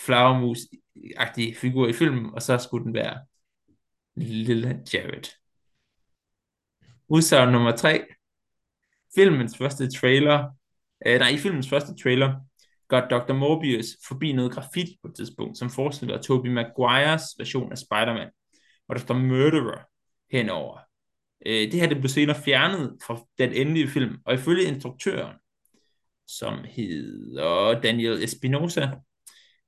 [0.00, 3.18] flagermus-agtig figur i filmen, og så skulle den være
[4.16, 5.24] Lille Jared.
[7.08, 8.04] Udsagn nummer tre.
[9.14, 10.50] Filmens første trailer,
[11.06, 12.34] øh, nej, i filmens første trailer,
[12.88, 13.32] går Dr.
[13.32, 18.30] Morbius forbi noget graffiti på et tidspunkt, som forestiller Tobey Maguires version af Spider-Man,
[18.86, 19.82] hvor der står Murderer
[20.32, 20.78] henover.
[21.46, 25.36] Øh, det her det blev senere fjernet fra den endelige film, og ifølge instruktøren,
[26.28, 28.88] som hedder Daniel Espinosa,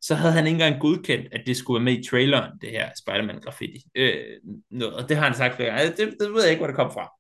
[0.01, 2.91] så havde han ikke engang godkendt, at det skulle være med i traileren, det her
[2.99, 3.83] Spider-Man graffiti.
[3.95, 5.97] Øh, noget, og det har han sagt flere gange.
[5.97, 7.13] Det, det ved jeg ikke, hvor det kom fra.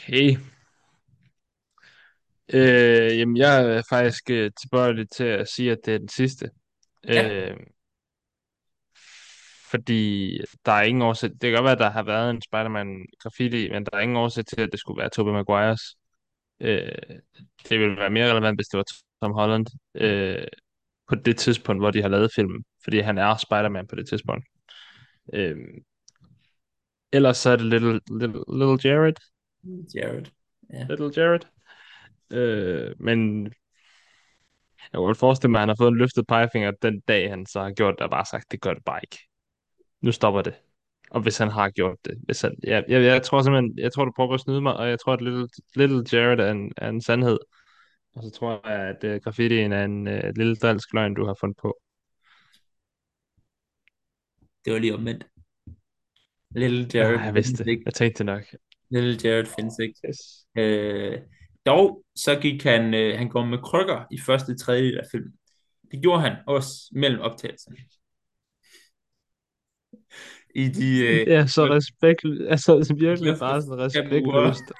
[0.00, 0.36] Okay.
[2.52, 6.50] Øh, jamen, jeg er faktisk øh, tilbøjelig til at sige, at det er den sidste.
[7.08, 7.50] Ja.
[7.50, 7.56] Øh,
[9.70, 10.32] fordi
[10.66, 11.30] der er ingen årsag...
[11.30, 14.16] Det kan godt være, at der har været en Spider-Man graffiti, men der er ingen
[14.16, 15.97] årsag til, at det skulle være Tobey Maguires.
[16.60, 16.92] Øh,
[17.68, 18.84] det ville være mere relevant, hvis det var
[19.22, 20.46] Tom Holland øh,
[21.08, 22.64] på det tidspunkt, hvor de har lavet filmen.
[22.84, 24.44] Fordi han er Spider-Man på det tidspunkt.
[25.34, 25.56] Øh,
[27.12, 29.14] ellers så er det Little, little, little Jared.
[29.94, 30.26] Jared.
[30.72, 30.86] Ja.
[30.88, 31.40] Little Jared.
[32.30, 33.44] Øh, men
[34.92, 37.60] jeg kunne forestille mig, at han har fået en løftet pegefinger den dag, han så
[37.60, 39.18] har gjort det, og bare sagt, det gør det bare ikke.
[40.00, 40.54] Nu stopper det.
[41.10, 42.18] Og hvis han har gjort det.
[42.24, 44.88] Hvis han, jeg, jeg, jeg tror simpelthen, jeg tror, du prøver at snyde mig, og
[44.88, 47.38] jeg tror, at Little, little Jared er en, er en sandhed.
[48.16, 51.36] Og så tror jeg, at uh, graffitien er en uh, lille dansk løgn, du har
[51.40, 51.78] fundet på.
[54.64, 55.26] Det var lige omvendt.
[56.50, 57.70] Little Jared Ah, jeg vidste det.
[57.70, 57.82] ikke.
[57.86, 58.42] Jeg tænkte nok.
[58.90, 59.94] Little Jared findes ikke.
[60.08, 60.18] Yes.
[60.58, 61.18] Øh,
[61.66, 65.32] dog, så gik han, øh, han går med krykker i første tredjedel af filmen.
[65.90, 67.76] Det gjorde han også mellem optagelserne.
[70.54, 71.06] I de...
[71.06, 74.72] Øh, er så respekt, altså virkelig bare sådan respektløst.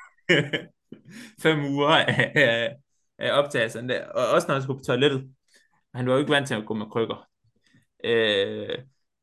[1.43, 2.77] fem uger af, af,
[3.19, 4.07] af optagelserne der.
[4.07, 5.29] Og også når han skulle på toilettet.
[5.95, 7.29] Han var jo ikke vant til at gå med krykker.
[8.05, 8.79] Øh,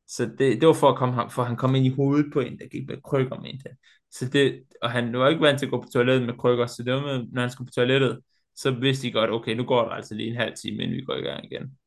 [0.08, 2.40] så det, det var for at komme ham, for han kom ind i hovedet på
[2.40, 3.76] en, der gik med krykker, mente han.
[4.10, 6.82] Så det, og han var ikke vant til at gå på toilettet med krykker, så
[6.82, 8.20] det var med, når han skulle på toilettet,
[8.56, 11.02] så vidste de godt, okay, nu går der altså lige en halv time, inden vi
[11.04, 11.78] går i gang igen.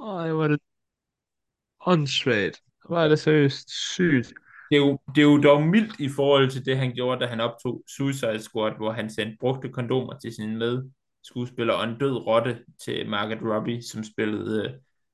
[0.00, 0.60] Ej, hvor er det
[1.86, 2.60] åndssvagt.
[2.88, 4.32] Hvor er det seriøst sygt.
[4.70, 7.26] Det er, jo, det er jo dog mildt i forhold til det, han gjorde, da
[7.26, 12.26] han optog Suicide Squad, hvor han sendte brugte kondomer til sin medskuespiller, og en død
[12.26, 14.70] rotte til Margaret Robbie, som spillede, øh,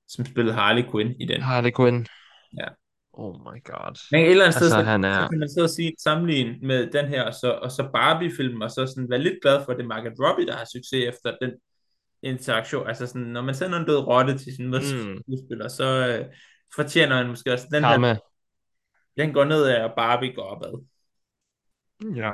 [0.08, 1.40] som spillede Harley Quinn i den.
[1.42, 2.06] Harley Quinn.
[2.58, 2.68] Ja.
[3.12, 4.08] Oh my god.
[4.12, 6.58] Men et eller andet sted, Altså, så, han er- så kan man så sige, sammenligne
[6.62, 9.72] med den her, og så, og så Barbie-film, og så sådan være lidt glad for,
[9.72, 11.50] at det er Margaret Robbie, der har succes efter den
[12.22, 12.88] interaktion.
[12.88, 15.68] Altså sådan, når man sender en død rotte til sin medskuespiller, mm.
[15.68, 16.34] så øh,
[16.74, 18.16] fortjener han måske også den her, Karma.
[19.16, 20.84] den går ned af, og Barbie går opad.
[22.16, 22.32] Ja.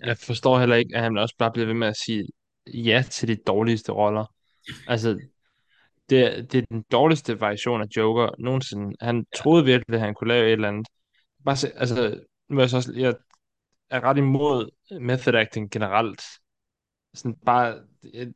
[0.00, 2.28] Jeg forstår heller ikke, at han også bare bliver ved med at sige
[2.66, 4.34] ja til de dårligste roller.
[4.86, 5.20] Altså,
[6.10, 8.96] det, det er den dårligste variation af Joker nogensinde.
[9.00, 10.88] Han troede virkelig, at han kunne lave et eller andet.
[11.44, 13.14] Bare se, altså, nu er jeg så også, jeg
[13.90, 16.22] er ret imod method acting generelt.
[17.14, 17.80] Sådan bare,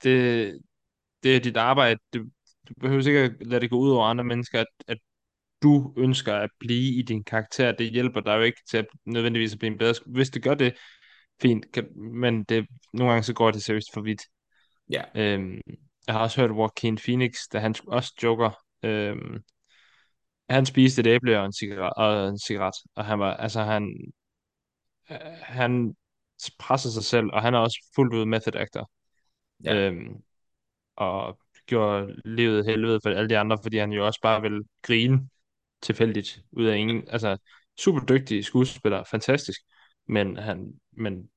[0.03, 0.59] det,
[1.27, 2.01] det er dit arbejde.
[2.15, 2.19] Du,
[2.69, 4.99] du behøver ikke at lade det gå ud over andre mennesker, at, at
[5.63, 7.73] du ønsker at blive i din karakter.
[7.73, 9.95] Det hjælper dig jo ikke til at nødvendigvis at blive en bedre.
[10.07, 10.75] Hvis det gør det,
[11.43, 11.73] fint.
[11.73, 14.23] Kan, men det, nogle gange så går det seriøst for vidt.
[14.91, 15.61] Ja, Øhm,
[16.07, 18.51] jeg har også hørt Joaquin Phoenix, da han også joker.
[18.83, 19.43] Øhm,
[20.51, 24.13] han spiste et æble og en cigaret, og en cigaret, og han var, altså han,
[25.11, 25.95] øh, han
[26.59, 28.91] presser sig selv, og han er også fuldt ud method actor.
[29.65, 30.23] ja, Øhm,
[30.97, 35.29] og gjorde livet helvede for alle de andre, fordi han jo også bare vil grine
[35.83, 37.37] tilfældigt ud af ingen, altså
[37.81, 39.61] super dygtig skuespiller, fantastisk,
[40.09, 41.31] men han, men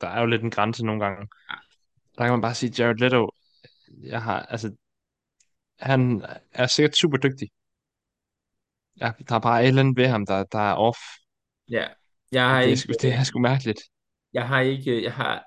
[0.00, 1.28] der er jo lidt en grænse nogle gange.
[2.18, 3.30] Der kan man bare sige, Jared Leto,
[4.02, 4.76] jeg har, altså,
[5.78, 7.48] han er sikkert super dygtig.
[9.00, 10.98] Ja, der er bare et eller andet ved ham, der, der er off.
[11.70, 11.88] ja.
[12.32, 13.80] Jeg har det er, ikke, sgu, det er sgu mærkeligt.
[14.32, 15.44] jeg har ikke, jeg har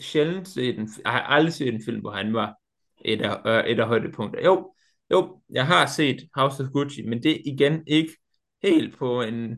[0.00, 2.57] sjældent set en, jeg har aldrig set en film, hvor han var
[3.04, 4.42] et af, øh, et af højdepunkter.
[4.44, 4.74] Jo,
[5.10, 8.16] jo, jeg har set House of Gucci, men det er igen ikke
[8.62, 9.56] helt på en,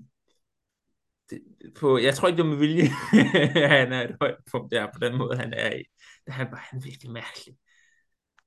[1.80, 2.82] på, jeg tror ikke, det er med vilje,
[3.76, 5.82] han er et højdepunkt der, på den måde, han er i.
[6.28, 7.56] Han, var- han er virkelig mærkelig.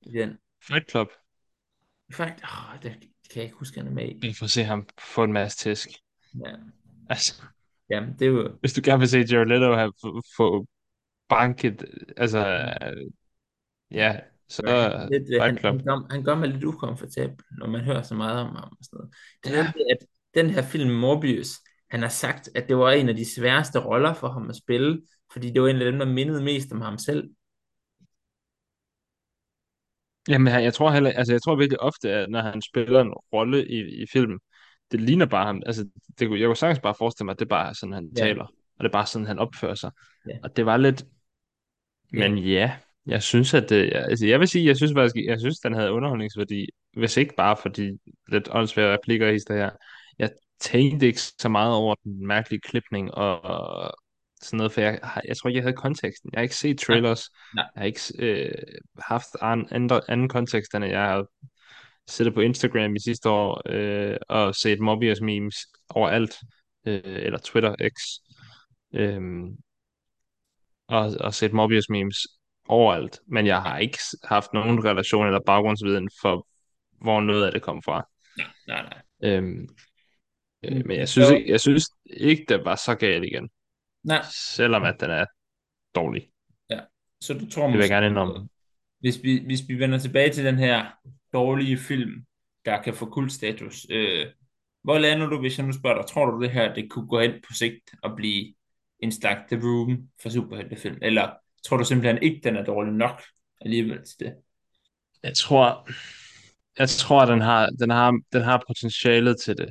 [0.02, 0.38] i Den.
[0.68, 1.08] Fight Club.
[2.14, 4.18] Faktisk, åh, det kan jeg ikke huske, han er med i.
[4.22, 5.90] Vi får se ham få en masse tæsk.
[6.46, 6.56] Ja,
[7.10, 7.42] Altså,
[7.90, 9.94] ja det er jo, hvis du gerne vil se Jared Leto have
[10.38, 10.66] få
[11.30, 11.86] banket,
[12.18, 12.40] altså,
[13.92, 17.68] ja, så Ja, han, lidt, Fight han, han, gør, han gør mig lidt ukomfortabel, når
[17.68, 19.14] man hører så meget om ham og sådan noget.
[19.44, 19.72] Det er Ja.
[19.92, 19.98] at
[20.36, 21.50] den her film Morbius,
[21.90, 25.02] han har sagt, at det var en af de sværeste roller for ham at spille,
[25.34, 27.30] fordi det var en af dem, der mindede mest om ham selv.
[30.30, 33.68] Jamen, jeg tror heller, altså jeg tror virkelig ofte, at når han spiller en rolle
[33.68, 34.40] i, i film,
[34.92, 35.62] det ligner bare ham.
[35.66, 38.10] Altså, det, kunne- jeg kunne sagtens bare forestille mig, at det bare er sådan, han
[38.18, 38.44] Ja, taler.
[38.44, 39.92] Og det er bare sådan, han opfører sig.
[40.28, 41.06] ja, Og det var lidt,
[42.14, 45.40] ja, men ja, jeg synes, at det, altså jeg vil sige, jeg synes faktisk, jeg
[45.40, 46.66] synes, den havde underholdningsværdi,
[46.98, 49.70] hvis ikke bare for de lidt åndssvære replikker i det her.
[50.20, 53.94] Jeg tænkte ikke så meget over den mærkelige klipning og, og
[54.42, 56.30] sådan noget, for jeg, jeg tror ikke, jeg havde konteksten.
[56.34, 57.30] Jeg har ikke set nej, trailers.
[57.56, 58.52] nej, Jeg har ikke øh,
[59.00, 61.26] haft an, andre, anden kontekst, end jeg har
[62.08, 65.56] siddet på Instagram i sidste år øh, og set Mobius memes
[65.90, 66.36] overalt,
[66.88, 68.02] øh, eller Twitter X,
[68.94, 69.22] øh,
[70.88, 72.18] og, og set Mobius memes
[72.68, 76.48] overalt, men jeg har ikke haft nogen relation eller baggrundsviden for,
[77.02, 78.08] hvor noget af det kom fra.
[78.38, 79.02] nej, nej, nej.
[79.32, 79.68] Øhm,
[80.64, 83.50] øh, men jeg synes, ikke, jeg synes ikke, det var så galt igen,
[84.04, 84.22] nej,
[84.56, 85.26] selvom at den er
[85.96, 86.30] dårlig.
[86.70, 86.80] ja.
[87.22, 88.50] Så du tror Det vil jeg gerne indrømme.
[89.00, 90.86] hvis vi, hvis vi vender tilbage til den her
[91.34, 92.26] dårlige film,
[92.66, 94.26] der kan få kultstatus, øh,
[94.84, 97.20] hvor lander du, hvis jeg nu spørger dig, tror du det her, det kunne gå
[97.20, 98.54] hen på sigt og blive
[99.00, 101.30] en slags The Room for superheltefilm, eller
[101.66, 103.22] tror du simpelthen ikke, den er dårlig nok
[103.62, 104.36] alligevel til det?
[105.24, 105.90] Jeg tror,
[106.80, 109.70] jeg tror, den har, den har, den har potentialet til det.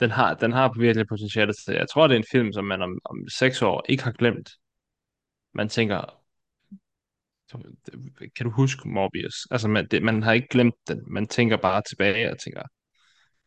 [0.00, 1.78] Den har, den har virkelig potentialet til det.
[1.78, 4.50] Jeg tror, det er en film, som man om, om seks år ikke har glemt.
[5.54, 6.20] Man tænker,
[8.36, 9.46] kan du huske Morbius?
[9.50, 11.02] Altså, man, det, man har ikke glemt den.
[11.06, 12.62] Man tænker bare tilbage og tænker,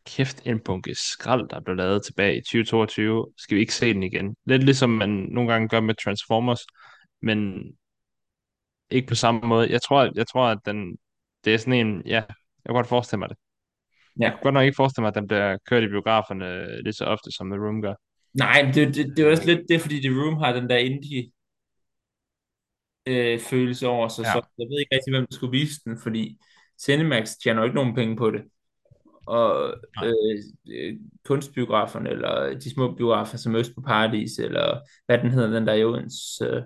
[0.06, 3.26] kæft, en bunke skrald, der blev lavet tilbage i 2022.
[3.38, 4.36] Skal vi ikke se den igen?
[4.46, 6.60] Lidt ligesom man nogle gange gør med Transformers,
[7.22, 7.62] men
[8.90, 9.70] ikke på samme måde.
[9.70, 10.96] Jeg tror, jeg tror at den,
[11.44, 13.36] det er sådan en, ja, jeg kan godt forestille mig det.
[14.18, 14.30] Jeg Ja.
[14.30, 17.30] kunne godt nok ikke forestille mig, at den bliver kørt i biograferne lige så ofte,
[17.32, 17.94] som The Room gør.
[18.34, 21.30] Nej, det, det, det er også lidt det, fordi The Room har den der indie
[23.06, 24.32] øh, følelse over sig, Ja.
[24.32, 26.38] så jeg ved ikke rigtig, hvem der skulle vise den, fordi
[26.84, 28.42] Cinemax tjener jo ikke nogen penge på det.
[29.26, 30.06] Og Nej.
[30.08, 35.50] øh, øh, kunstbiograferne, eller de små biografer som Øst på Paradis, eller hvad den hedder,
[35.50, 36.62] den der i Odense, øh,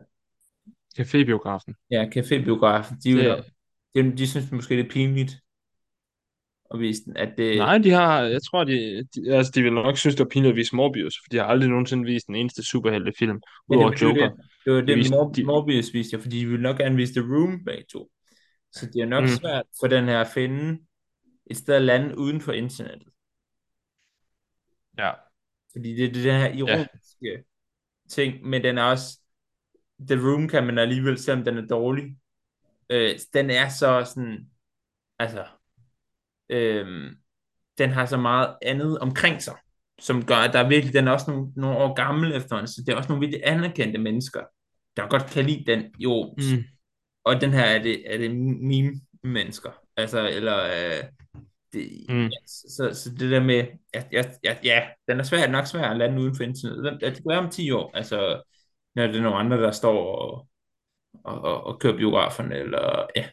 [0.95, 1.75] Cafébiografen.
[1.91, 3.45] ja, cafébiografen, de, er Det,
[3.95, 5.33] de, de synes måske, det er pinligt
[6.75, 9.73] at vise den, at det, nej, de har, jeg tror, de, de, altså, de vil
[9.73, 12.35] nok synes, det var pinligt at vise Morbius, for de har aldrig nogensinde vist en
[12.37, 13.41] eneste superheltefilm,
[13.71, 14.29] ja, udover det, det, Joker.
[14.31, 14.33] det,
[14.65, 17.13] det var De det, viste, Mor- de, Morbius viste fordi de vil nok gerne vise
[17.15, 18.11] The Room bag to.
[18.73, 20.79] Så det er nok mm, svært for den her at finde
[21.51, 23.09] et sted at lande uden for internettet.
[24.99, 25.17] ja,
[25.73, 27.45] Fordi det er det den her ja, ironiske
[28.11, 29.19] ting, men den er også,
[30.09, 32.17] The Room kan man alligevel, selvom den er dårlig,
[32.91, 34.47] øh, den er så sådan,
[35.19, 35.45] altså,
[36.49, 37.13] øh,
[37.79, 39.55] den har så meget andet omkring sig,
[40.01, 42.83] som gør, at der er virkelig, den er også nogle, nogle år gammel efterhånden, så
[42.87, 44.41] det er også nogle virkelig anerkendte mennesker,
[44.97, 46.57] der godt kan lide den Odense.
[46.57, 46.63] mm,
[47.25, 51.05] Og den her er det, er det meme-mennesker, altså, eller, øh,
[51.73, 52.23] det, mm.
[52.25, 55.83] ja, så, så det der med, ja, ja, ja, ja den er svær, nok svær
[55.91, 56.85] at lande uden for internettet.
[56.85, 58.43] Den- Det kan være om 10 år, altså,
[58.95, 60.49] når det er nogle andre, der står og,
[61.25, 63.29] og, og, og kører biograferne, eller, ja,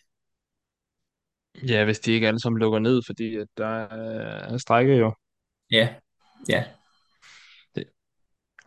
[1.68, 5.14] Ja, hvis de ikke alle sammen lukker ned, fordi at der er strække jo.
[5.72, 5.96] ja,
[6.50, 6.64] ja,
[7.76, 7.84] Det,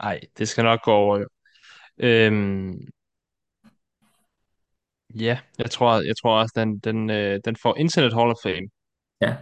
[0.01, 1.29] ej, det skal nok gå over jo.
[1.99, 2.75] Øhm,
[5.15, 8.69] Ja, jeg tror, jeg tror også, den, den, øh, den får Internet Hall of Fame.
[9.21, 9.37] Ja,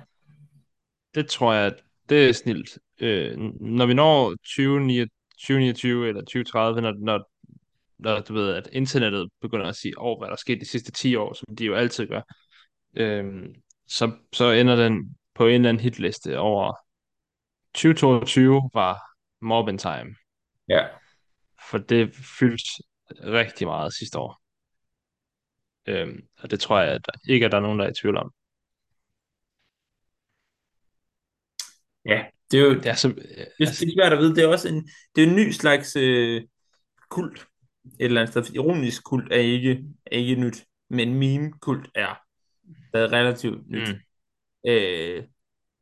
[1.15, 1.75] Det tror jeg,
[2.09, 2.79] det er snilt.
[3.01, 7.31] Øh, når vi når 2029, 2029 eller 2030, når, når,
[8.03, 10.93] når du ved, at internettet begynder at sige, over, hvad der er sket de sidste
[10.93, 12.23] 10 år, som de jo altid gør,
[12.97, 13.45] øh,
[13.87, 16.75] så, så ender den på en eller anden hitliste over
[17.75, 19.01] 2022 var
[19.41, 20.15] Morbin Time,
[20.69, 20.87] ja,
[21.71, 24.43] for det fyldte rigtig meget sidste år.
[25.87, 27.95] Øh, og det tror jeg at der, ikke, at der er nogen, der er i
[27.95, 28.33] tvivl om.
[32.05, 32.25] ja.
[32.51, 34.35] Det er jo Det er så, det, altså, det er svært at vide.
[34.35, 36.43] Det er også en, det er en ny slags øh,
[37.09, 37.47] kult.
[37.99, 38.55] Et eller andet sted.
[38.55, 42.21] Ironisk kult er ikke, er ikke nyt, men meme-kult er
[42.89, 43.89] stadig relativt nyt.
[43.89, 44.01] mm,
[44.67, 45.25] Øh,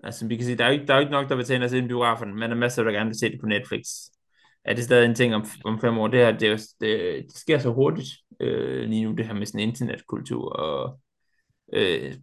[0.04, 1.44] altså, vi kan sige, der er jo ikke, der er jo ikke nok, der vil
[1.44, 3.40] tage ind og se en biografen, men der er masser, der gerne vil se det
[3.40, 3.86] på Netflix.
[4.64, 6.08] Er det stadig en ting om, om fem år?
[6.08, 8.08] Det her, det, er det, det sker så hurtigt
[8.40, 11.00] øh, lige nu, det her med sådan internetkultur og
[11.72, 12.14] øh,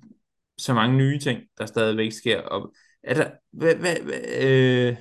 [0.58, 2.42] så mange nye ting, der stadigvæk sker.
[2.42, 2.74] Og
[3.04, 4.98] er der, hvad, hvad, hvad, øh,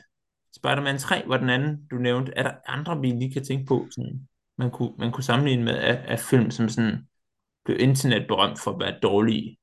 [0.56, 2.32] Spider-Man 3 var den anden, du nævnte.
[2.36, 4.28] Er der andre, vi lige kan tænke på, sådan,
[4.58, 7.08] man, kunne, man kunne sammenligne med af, af film, som sådan
[7.64, 9.58] blev internetberømt for at være dårlige?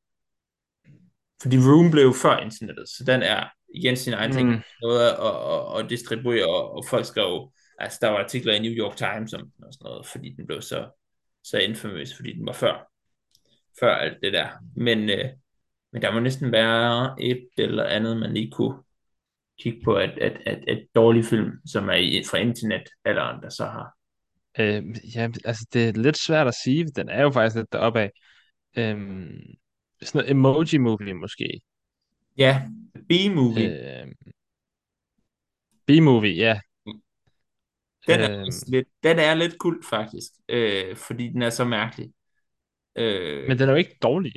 [1.42, 4.50] Fordi Room blev før internettet, så den er igen sin egen ting.
[4.50, 8.60] mm, Noget at, at, at distribuere, og, og folk skrev, altså der var artikler i
[8.60, 10.90] New York Times om den og sådan noget, fordi den blev så,
[11.44, 12.92] så infamous, fordi den var før,
[13.80, 14.48] før alt det der.
[14.76, 15.30] Men, øh,
[15.94, 18.84] men der må næsten være et eller andet, man lige kunne
[19.60, 23.66] kigge på, at, at, at, at dårlig film, som er i, fra internetalderen, der så
[23.66, 23.96] har.
[24.60, 24.84] Øh,
[25.16, 26.86] ja, altså det er lidt svært at sige.
[26.86, 28.12] Den er jo faktisk lidt deroppe af.
[28.78, 29.42] Øhm,
[30.02, 31.62] sådan noget emoji-movie måske.
[32.38, 32.62] Ja,
[33.10, 34.08] B-movie, Øh,
[35.88, 36.60] B-movie, ja.
[38.08, 42.12] den er, Øh, lidt, den er lidt kult faktisk, øh, fordi den er så mærkelig.
[42.96, 44.34] Øh, men den er jo ikke dårlig.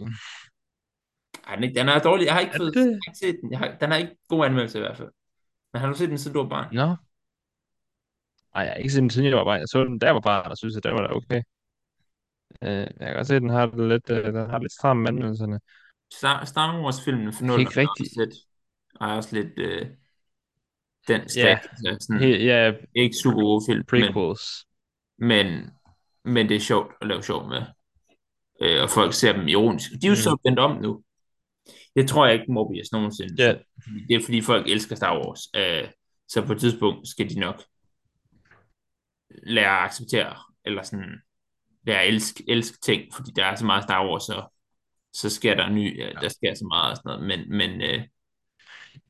[1.47, 2.27] Ej, den, den er dårlig.
[2.27, 2.81] Jeg har ikke fået det?
[2.81, 3.51] jeg har ikke set den.
[3.51, 5.11] Jeg har, den har ikke god anmeldelse i hvert fald.
[5.73, 6.75] Men har du set den, siden du var barn?
[6.75, 6.97] Nå.
[8.63, 9.61] Jeg har ikke siden jeg var barn.
[9.61, 11.43] Jeg så den, der var barn, og synes, at den var da okay.
[12.63, 14.97] Øh, jeg kan godt se, at den har det lidt, øh, den har lidt stram
[14.97, 15.61] med anmeldelserne.
[16.13, 18.05] Star, Star Wars-filmen for nullerne ikke rigtig...
[18.07, 18.35] også lidt,
[19.01, 19.87] er også lidt øh,
[21.09, 24.67] den Ja, status af sådan, he, ja, ikke super gode film, men, prequels.
[25.19, 25.71] men,
[26.25, 27.63] men det er sjovt at lave sjov med.
[28.63, 29.91] Øh, og folk ser dem ironisk.
[29.91, 30.17] De er jo Mm.
[30.17, 31.03] så vendt om nu.
[31.97, 33.35] Det tror jeg ikke, Morbius nogensinde.
[33.45, 33.55] Ja,
[34.09, 35.41] Det er fordi folk elsker Star Wars.
[35.57, 35.89] Øh,
[36.29, 37.63] så på et tidspunkt skal de nok
[39.43, 41.21] lære at acceptere, eller sådan
[41.83, 44.47] lære at elske, elske ting, fordi der er så meget Star Wars, så,
[45.13, 48.05] så sker der ny, ja, der sker så meget og sådan noget, men, men øh,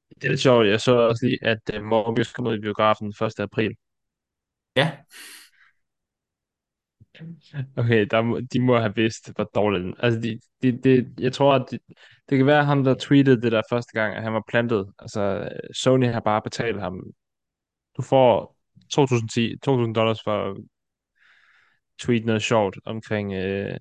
[0.08, 0.66] det er lidt sjovt.
[0.66, 3.40] Jeg så også lige, at uh, Morbius kom ud i biografen 1.
[3.40, 3.76] april.
[4.76, 4.92] ja,
[7.76, 9.94] Okay, der må, de må have vidst, hvor dårligt den...
[9.98, 11.78] Altså, de, de, de, jeg tror, at de,
[12.28, 14.92] det kan være ham, der tweetede det der første gang, at han var plantet.
[14.98, 17.00] Altså, Sony har bare betalt ham.
[17.96, 18.53] Du får
[18.90, 20.56] 2010, 2000 dollars for
[21.98, 23.76] tweet noget sjovt omkring, øh,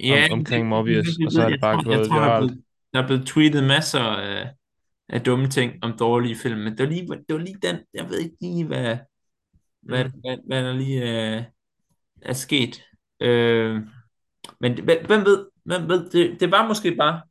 [0.00, 2.16] ja, om, det, det, omkring det, Morbius, og så det, er det bare gået tror,
[2.16, 2.46] der er viralt.
[2.50, 4.52] blevet, der er blevet tweetet masser af,
[5.08, 8.08] af dumme ting om dårlige film, men det var lige, det var lige den, jeg
[8.08, 8.98] ved ikke lige, hvad,
[9.82, 10.10] hvad, Mm.
[10.20, 11.02] hvad, hvad der lige
[11.36, 11.42] øh,
[12.22, 12.82] er sket.
[13.20, 13.76] Øh,
[14.60, 17.22] men det- hvem ved, hvem ved, det, det var måske bare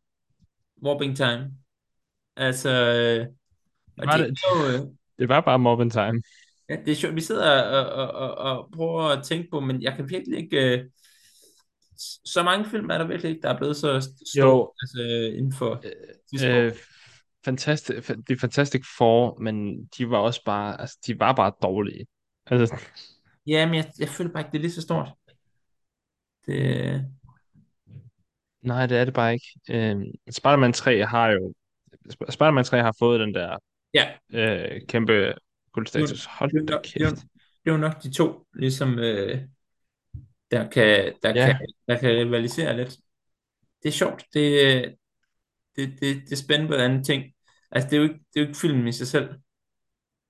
[0.84, 1.52] Warping Time.
[2.36, 3.30] Altså, øh, Det
[3.98, 6.22] og det det, jo, øh, det var bare Morbin Time.
[6.70, 7.15] Ja, det er sjovt.
[7.15, 10.80] Vi sidder og, og, og, og prøver at tænke på, men jeg kan virkelig ikke...
[10.80, 10.86] Øh,
[12.26, 15.01] så mange film er der virkelig ikke, der er blevet så store Jo, altså,
[15.38, 15.84] inden for år.
[16.45, 16.74] øh,
[17.45, 22.05] fantastic, det er Fantastic Four, men de var også bare, altså, de var bare dårlige.
[22.45, 22.76] Altså,
[23.47, 25.09] Ja, men jeg, jeg føler bare ikke, det er lige så stort.
[26.45, 27.05] Det,
[28.61, 29.45] nej, det er det bare ikke.
[29.70, 29.95] Øh,
[30.30, 31.53] Spider-Man 3 har jo,
[32.13, 33.57] Sp- Spider-Man 3 har fået den der
[33.93, 35.33] ja, øh, kæmpe
[35.71, 36.25] guldstatus.
[36.25, 37.15] Hold det, da nok, det, kæft.
[37.65, 39.41] det var nok de to, ligesom, øh,
[40.51, 42.97] der, kan, der, Ja, kan, der kan rivalisere lidt.
[43.83, 44.25] Det er sjovt.
[44.33, 44.95] Det,
[45.75, 47.23] det, det, det er spændende anden ting.
[47.71, 49.39] Altså, det er jo ikke, det er jo ikke filmen i sig selv, et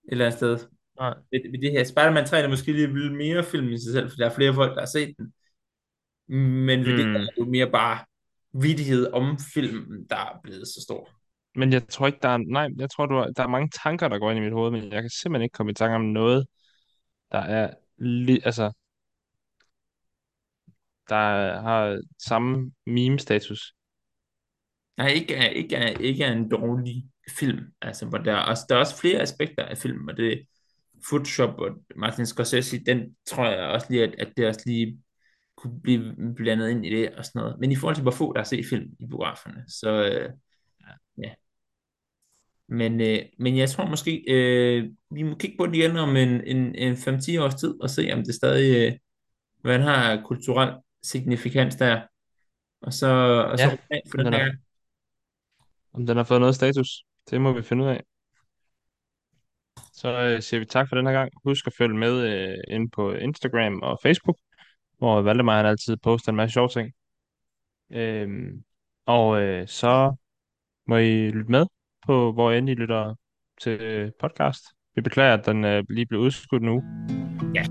[0.08, 0.58] eller andet sted.
[1.00, 1.14] nej.
[1.32, 1.84] ved, ved det her.
[1.84, 4.54] Spider-Man 3 er måske lige lidt mere film i sig selv, for der er flere
[4.54, 5.34] folk, der har set den.
[6.66, 7.16] Men ved det her Mm.
[7.16, 8.06] er jo mere bare
[8.54, 11.17] vidighed om filmen, der er blevet så stor.
[11.58, 14.08] Men jeg tror ikke, der er, nej, jeg tror, du har, der er mange tanker,
[14.08, 16.02] der går ind i mit hoved, men jeg kan simpelthen ikke komme i tanke om
[16.02, 16.48] noget,
[17.32, 18.72] der er, li, altså,
[21.10, 23.74] der har samme meme-status.
[24.98, 27.04] Nej, ikke er, ikke er, ikke er en dårlig
[27.40, 27.66] film.
[27.82, 30.46] Altså, hvor der er, også, der er også flere aspekter af filmen, og det
[31.10, 35.02] Photoshop og Martin Scorsese, den tror jeg også lige, at, at det også lige
[35.58, 37.60] kunne blive blandet ind i det og sådan noget.
[37.60, 40.30] Men i forhold til, hvor få der har set film i biograferne, så øh,
[41.24, 41.34] ja.
[42.68, 46.42] Men, øh, men jeg tror måske, øh, vi må kigge på det igen om en,
[46.44, 48.98] en, en 5-10 års tid, og se om det stadig, øh,
[49.62, 52.02] hvad den har kulturel signifikans der.
[52.82, 53.08] Og så,
[53.52, 54.56] og så Ja, for om den den her har,
[55.94, 57.04] om den har fået noget status.
[57.30, 58.04] Det må vi finde ud af.
[59.94, 61.32] Så øh, siger vi tak for den her gang.
[61.44, 64.38] Husk at følge med øh, ind på Instagram og Facebook,
[64.98, 66.92] hvor Valdemar han altid poster en masse sjove ting.
[67.92, 68.64] Øhm,
[69.06, 70.16] og øh, så
[70.88, 71.66] må I lytte med
[72.08, 73.16] på, hvor end I lytter
[73.62, 74.64] til podcast.
[74.96, 76.84] Vi beklager, at den øh, lige blev udskudt nu.
[77.56, 77.64] Ja.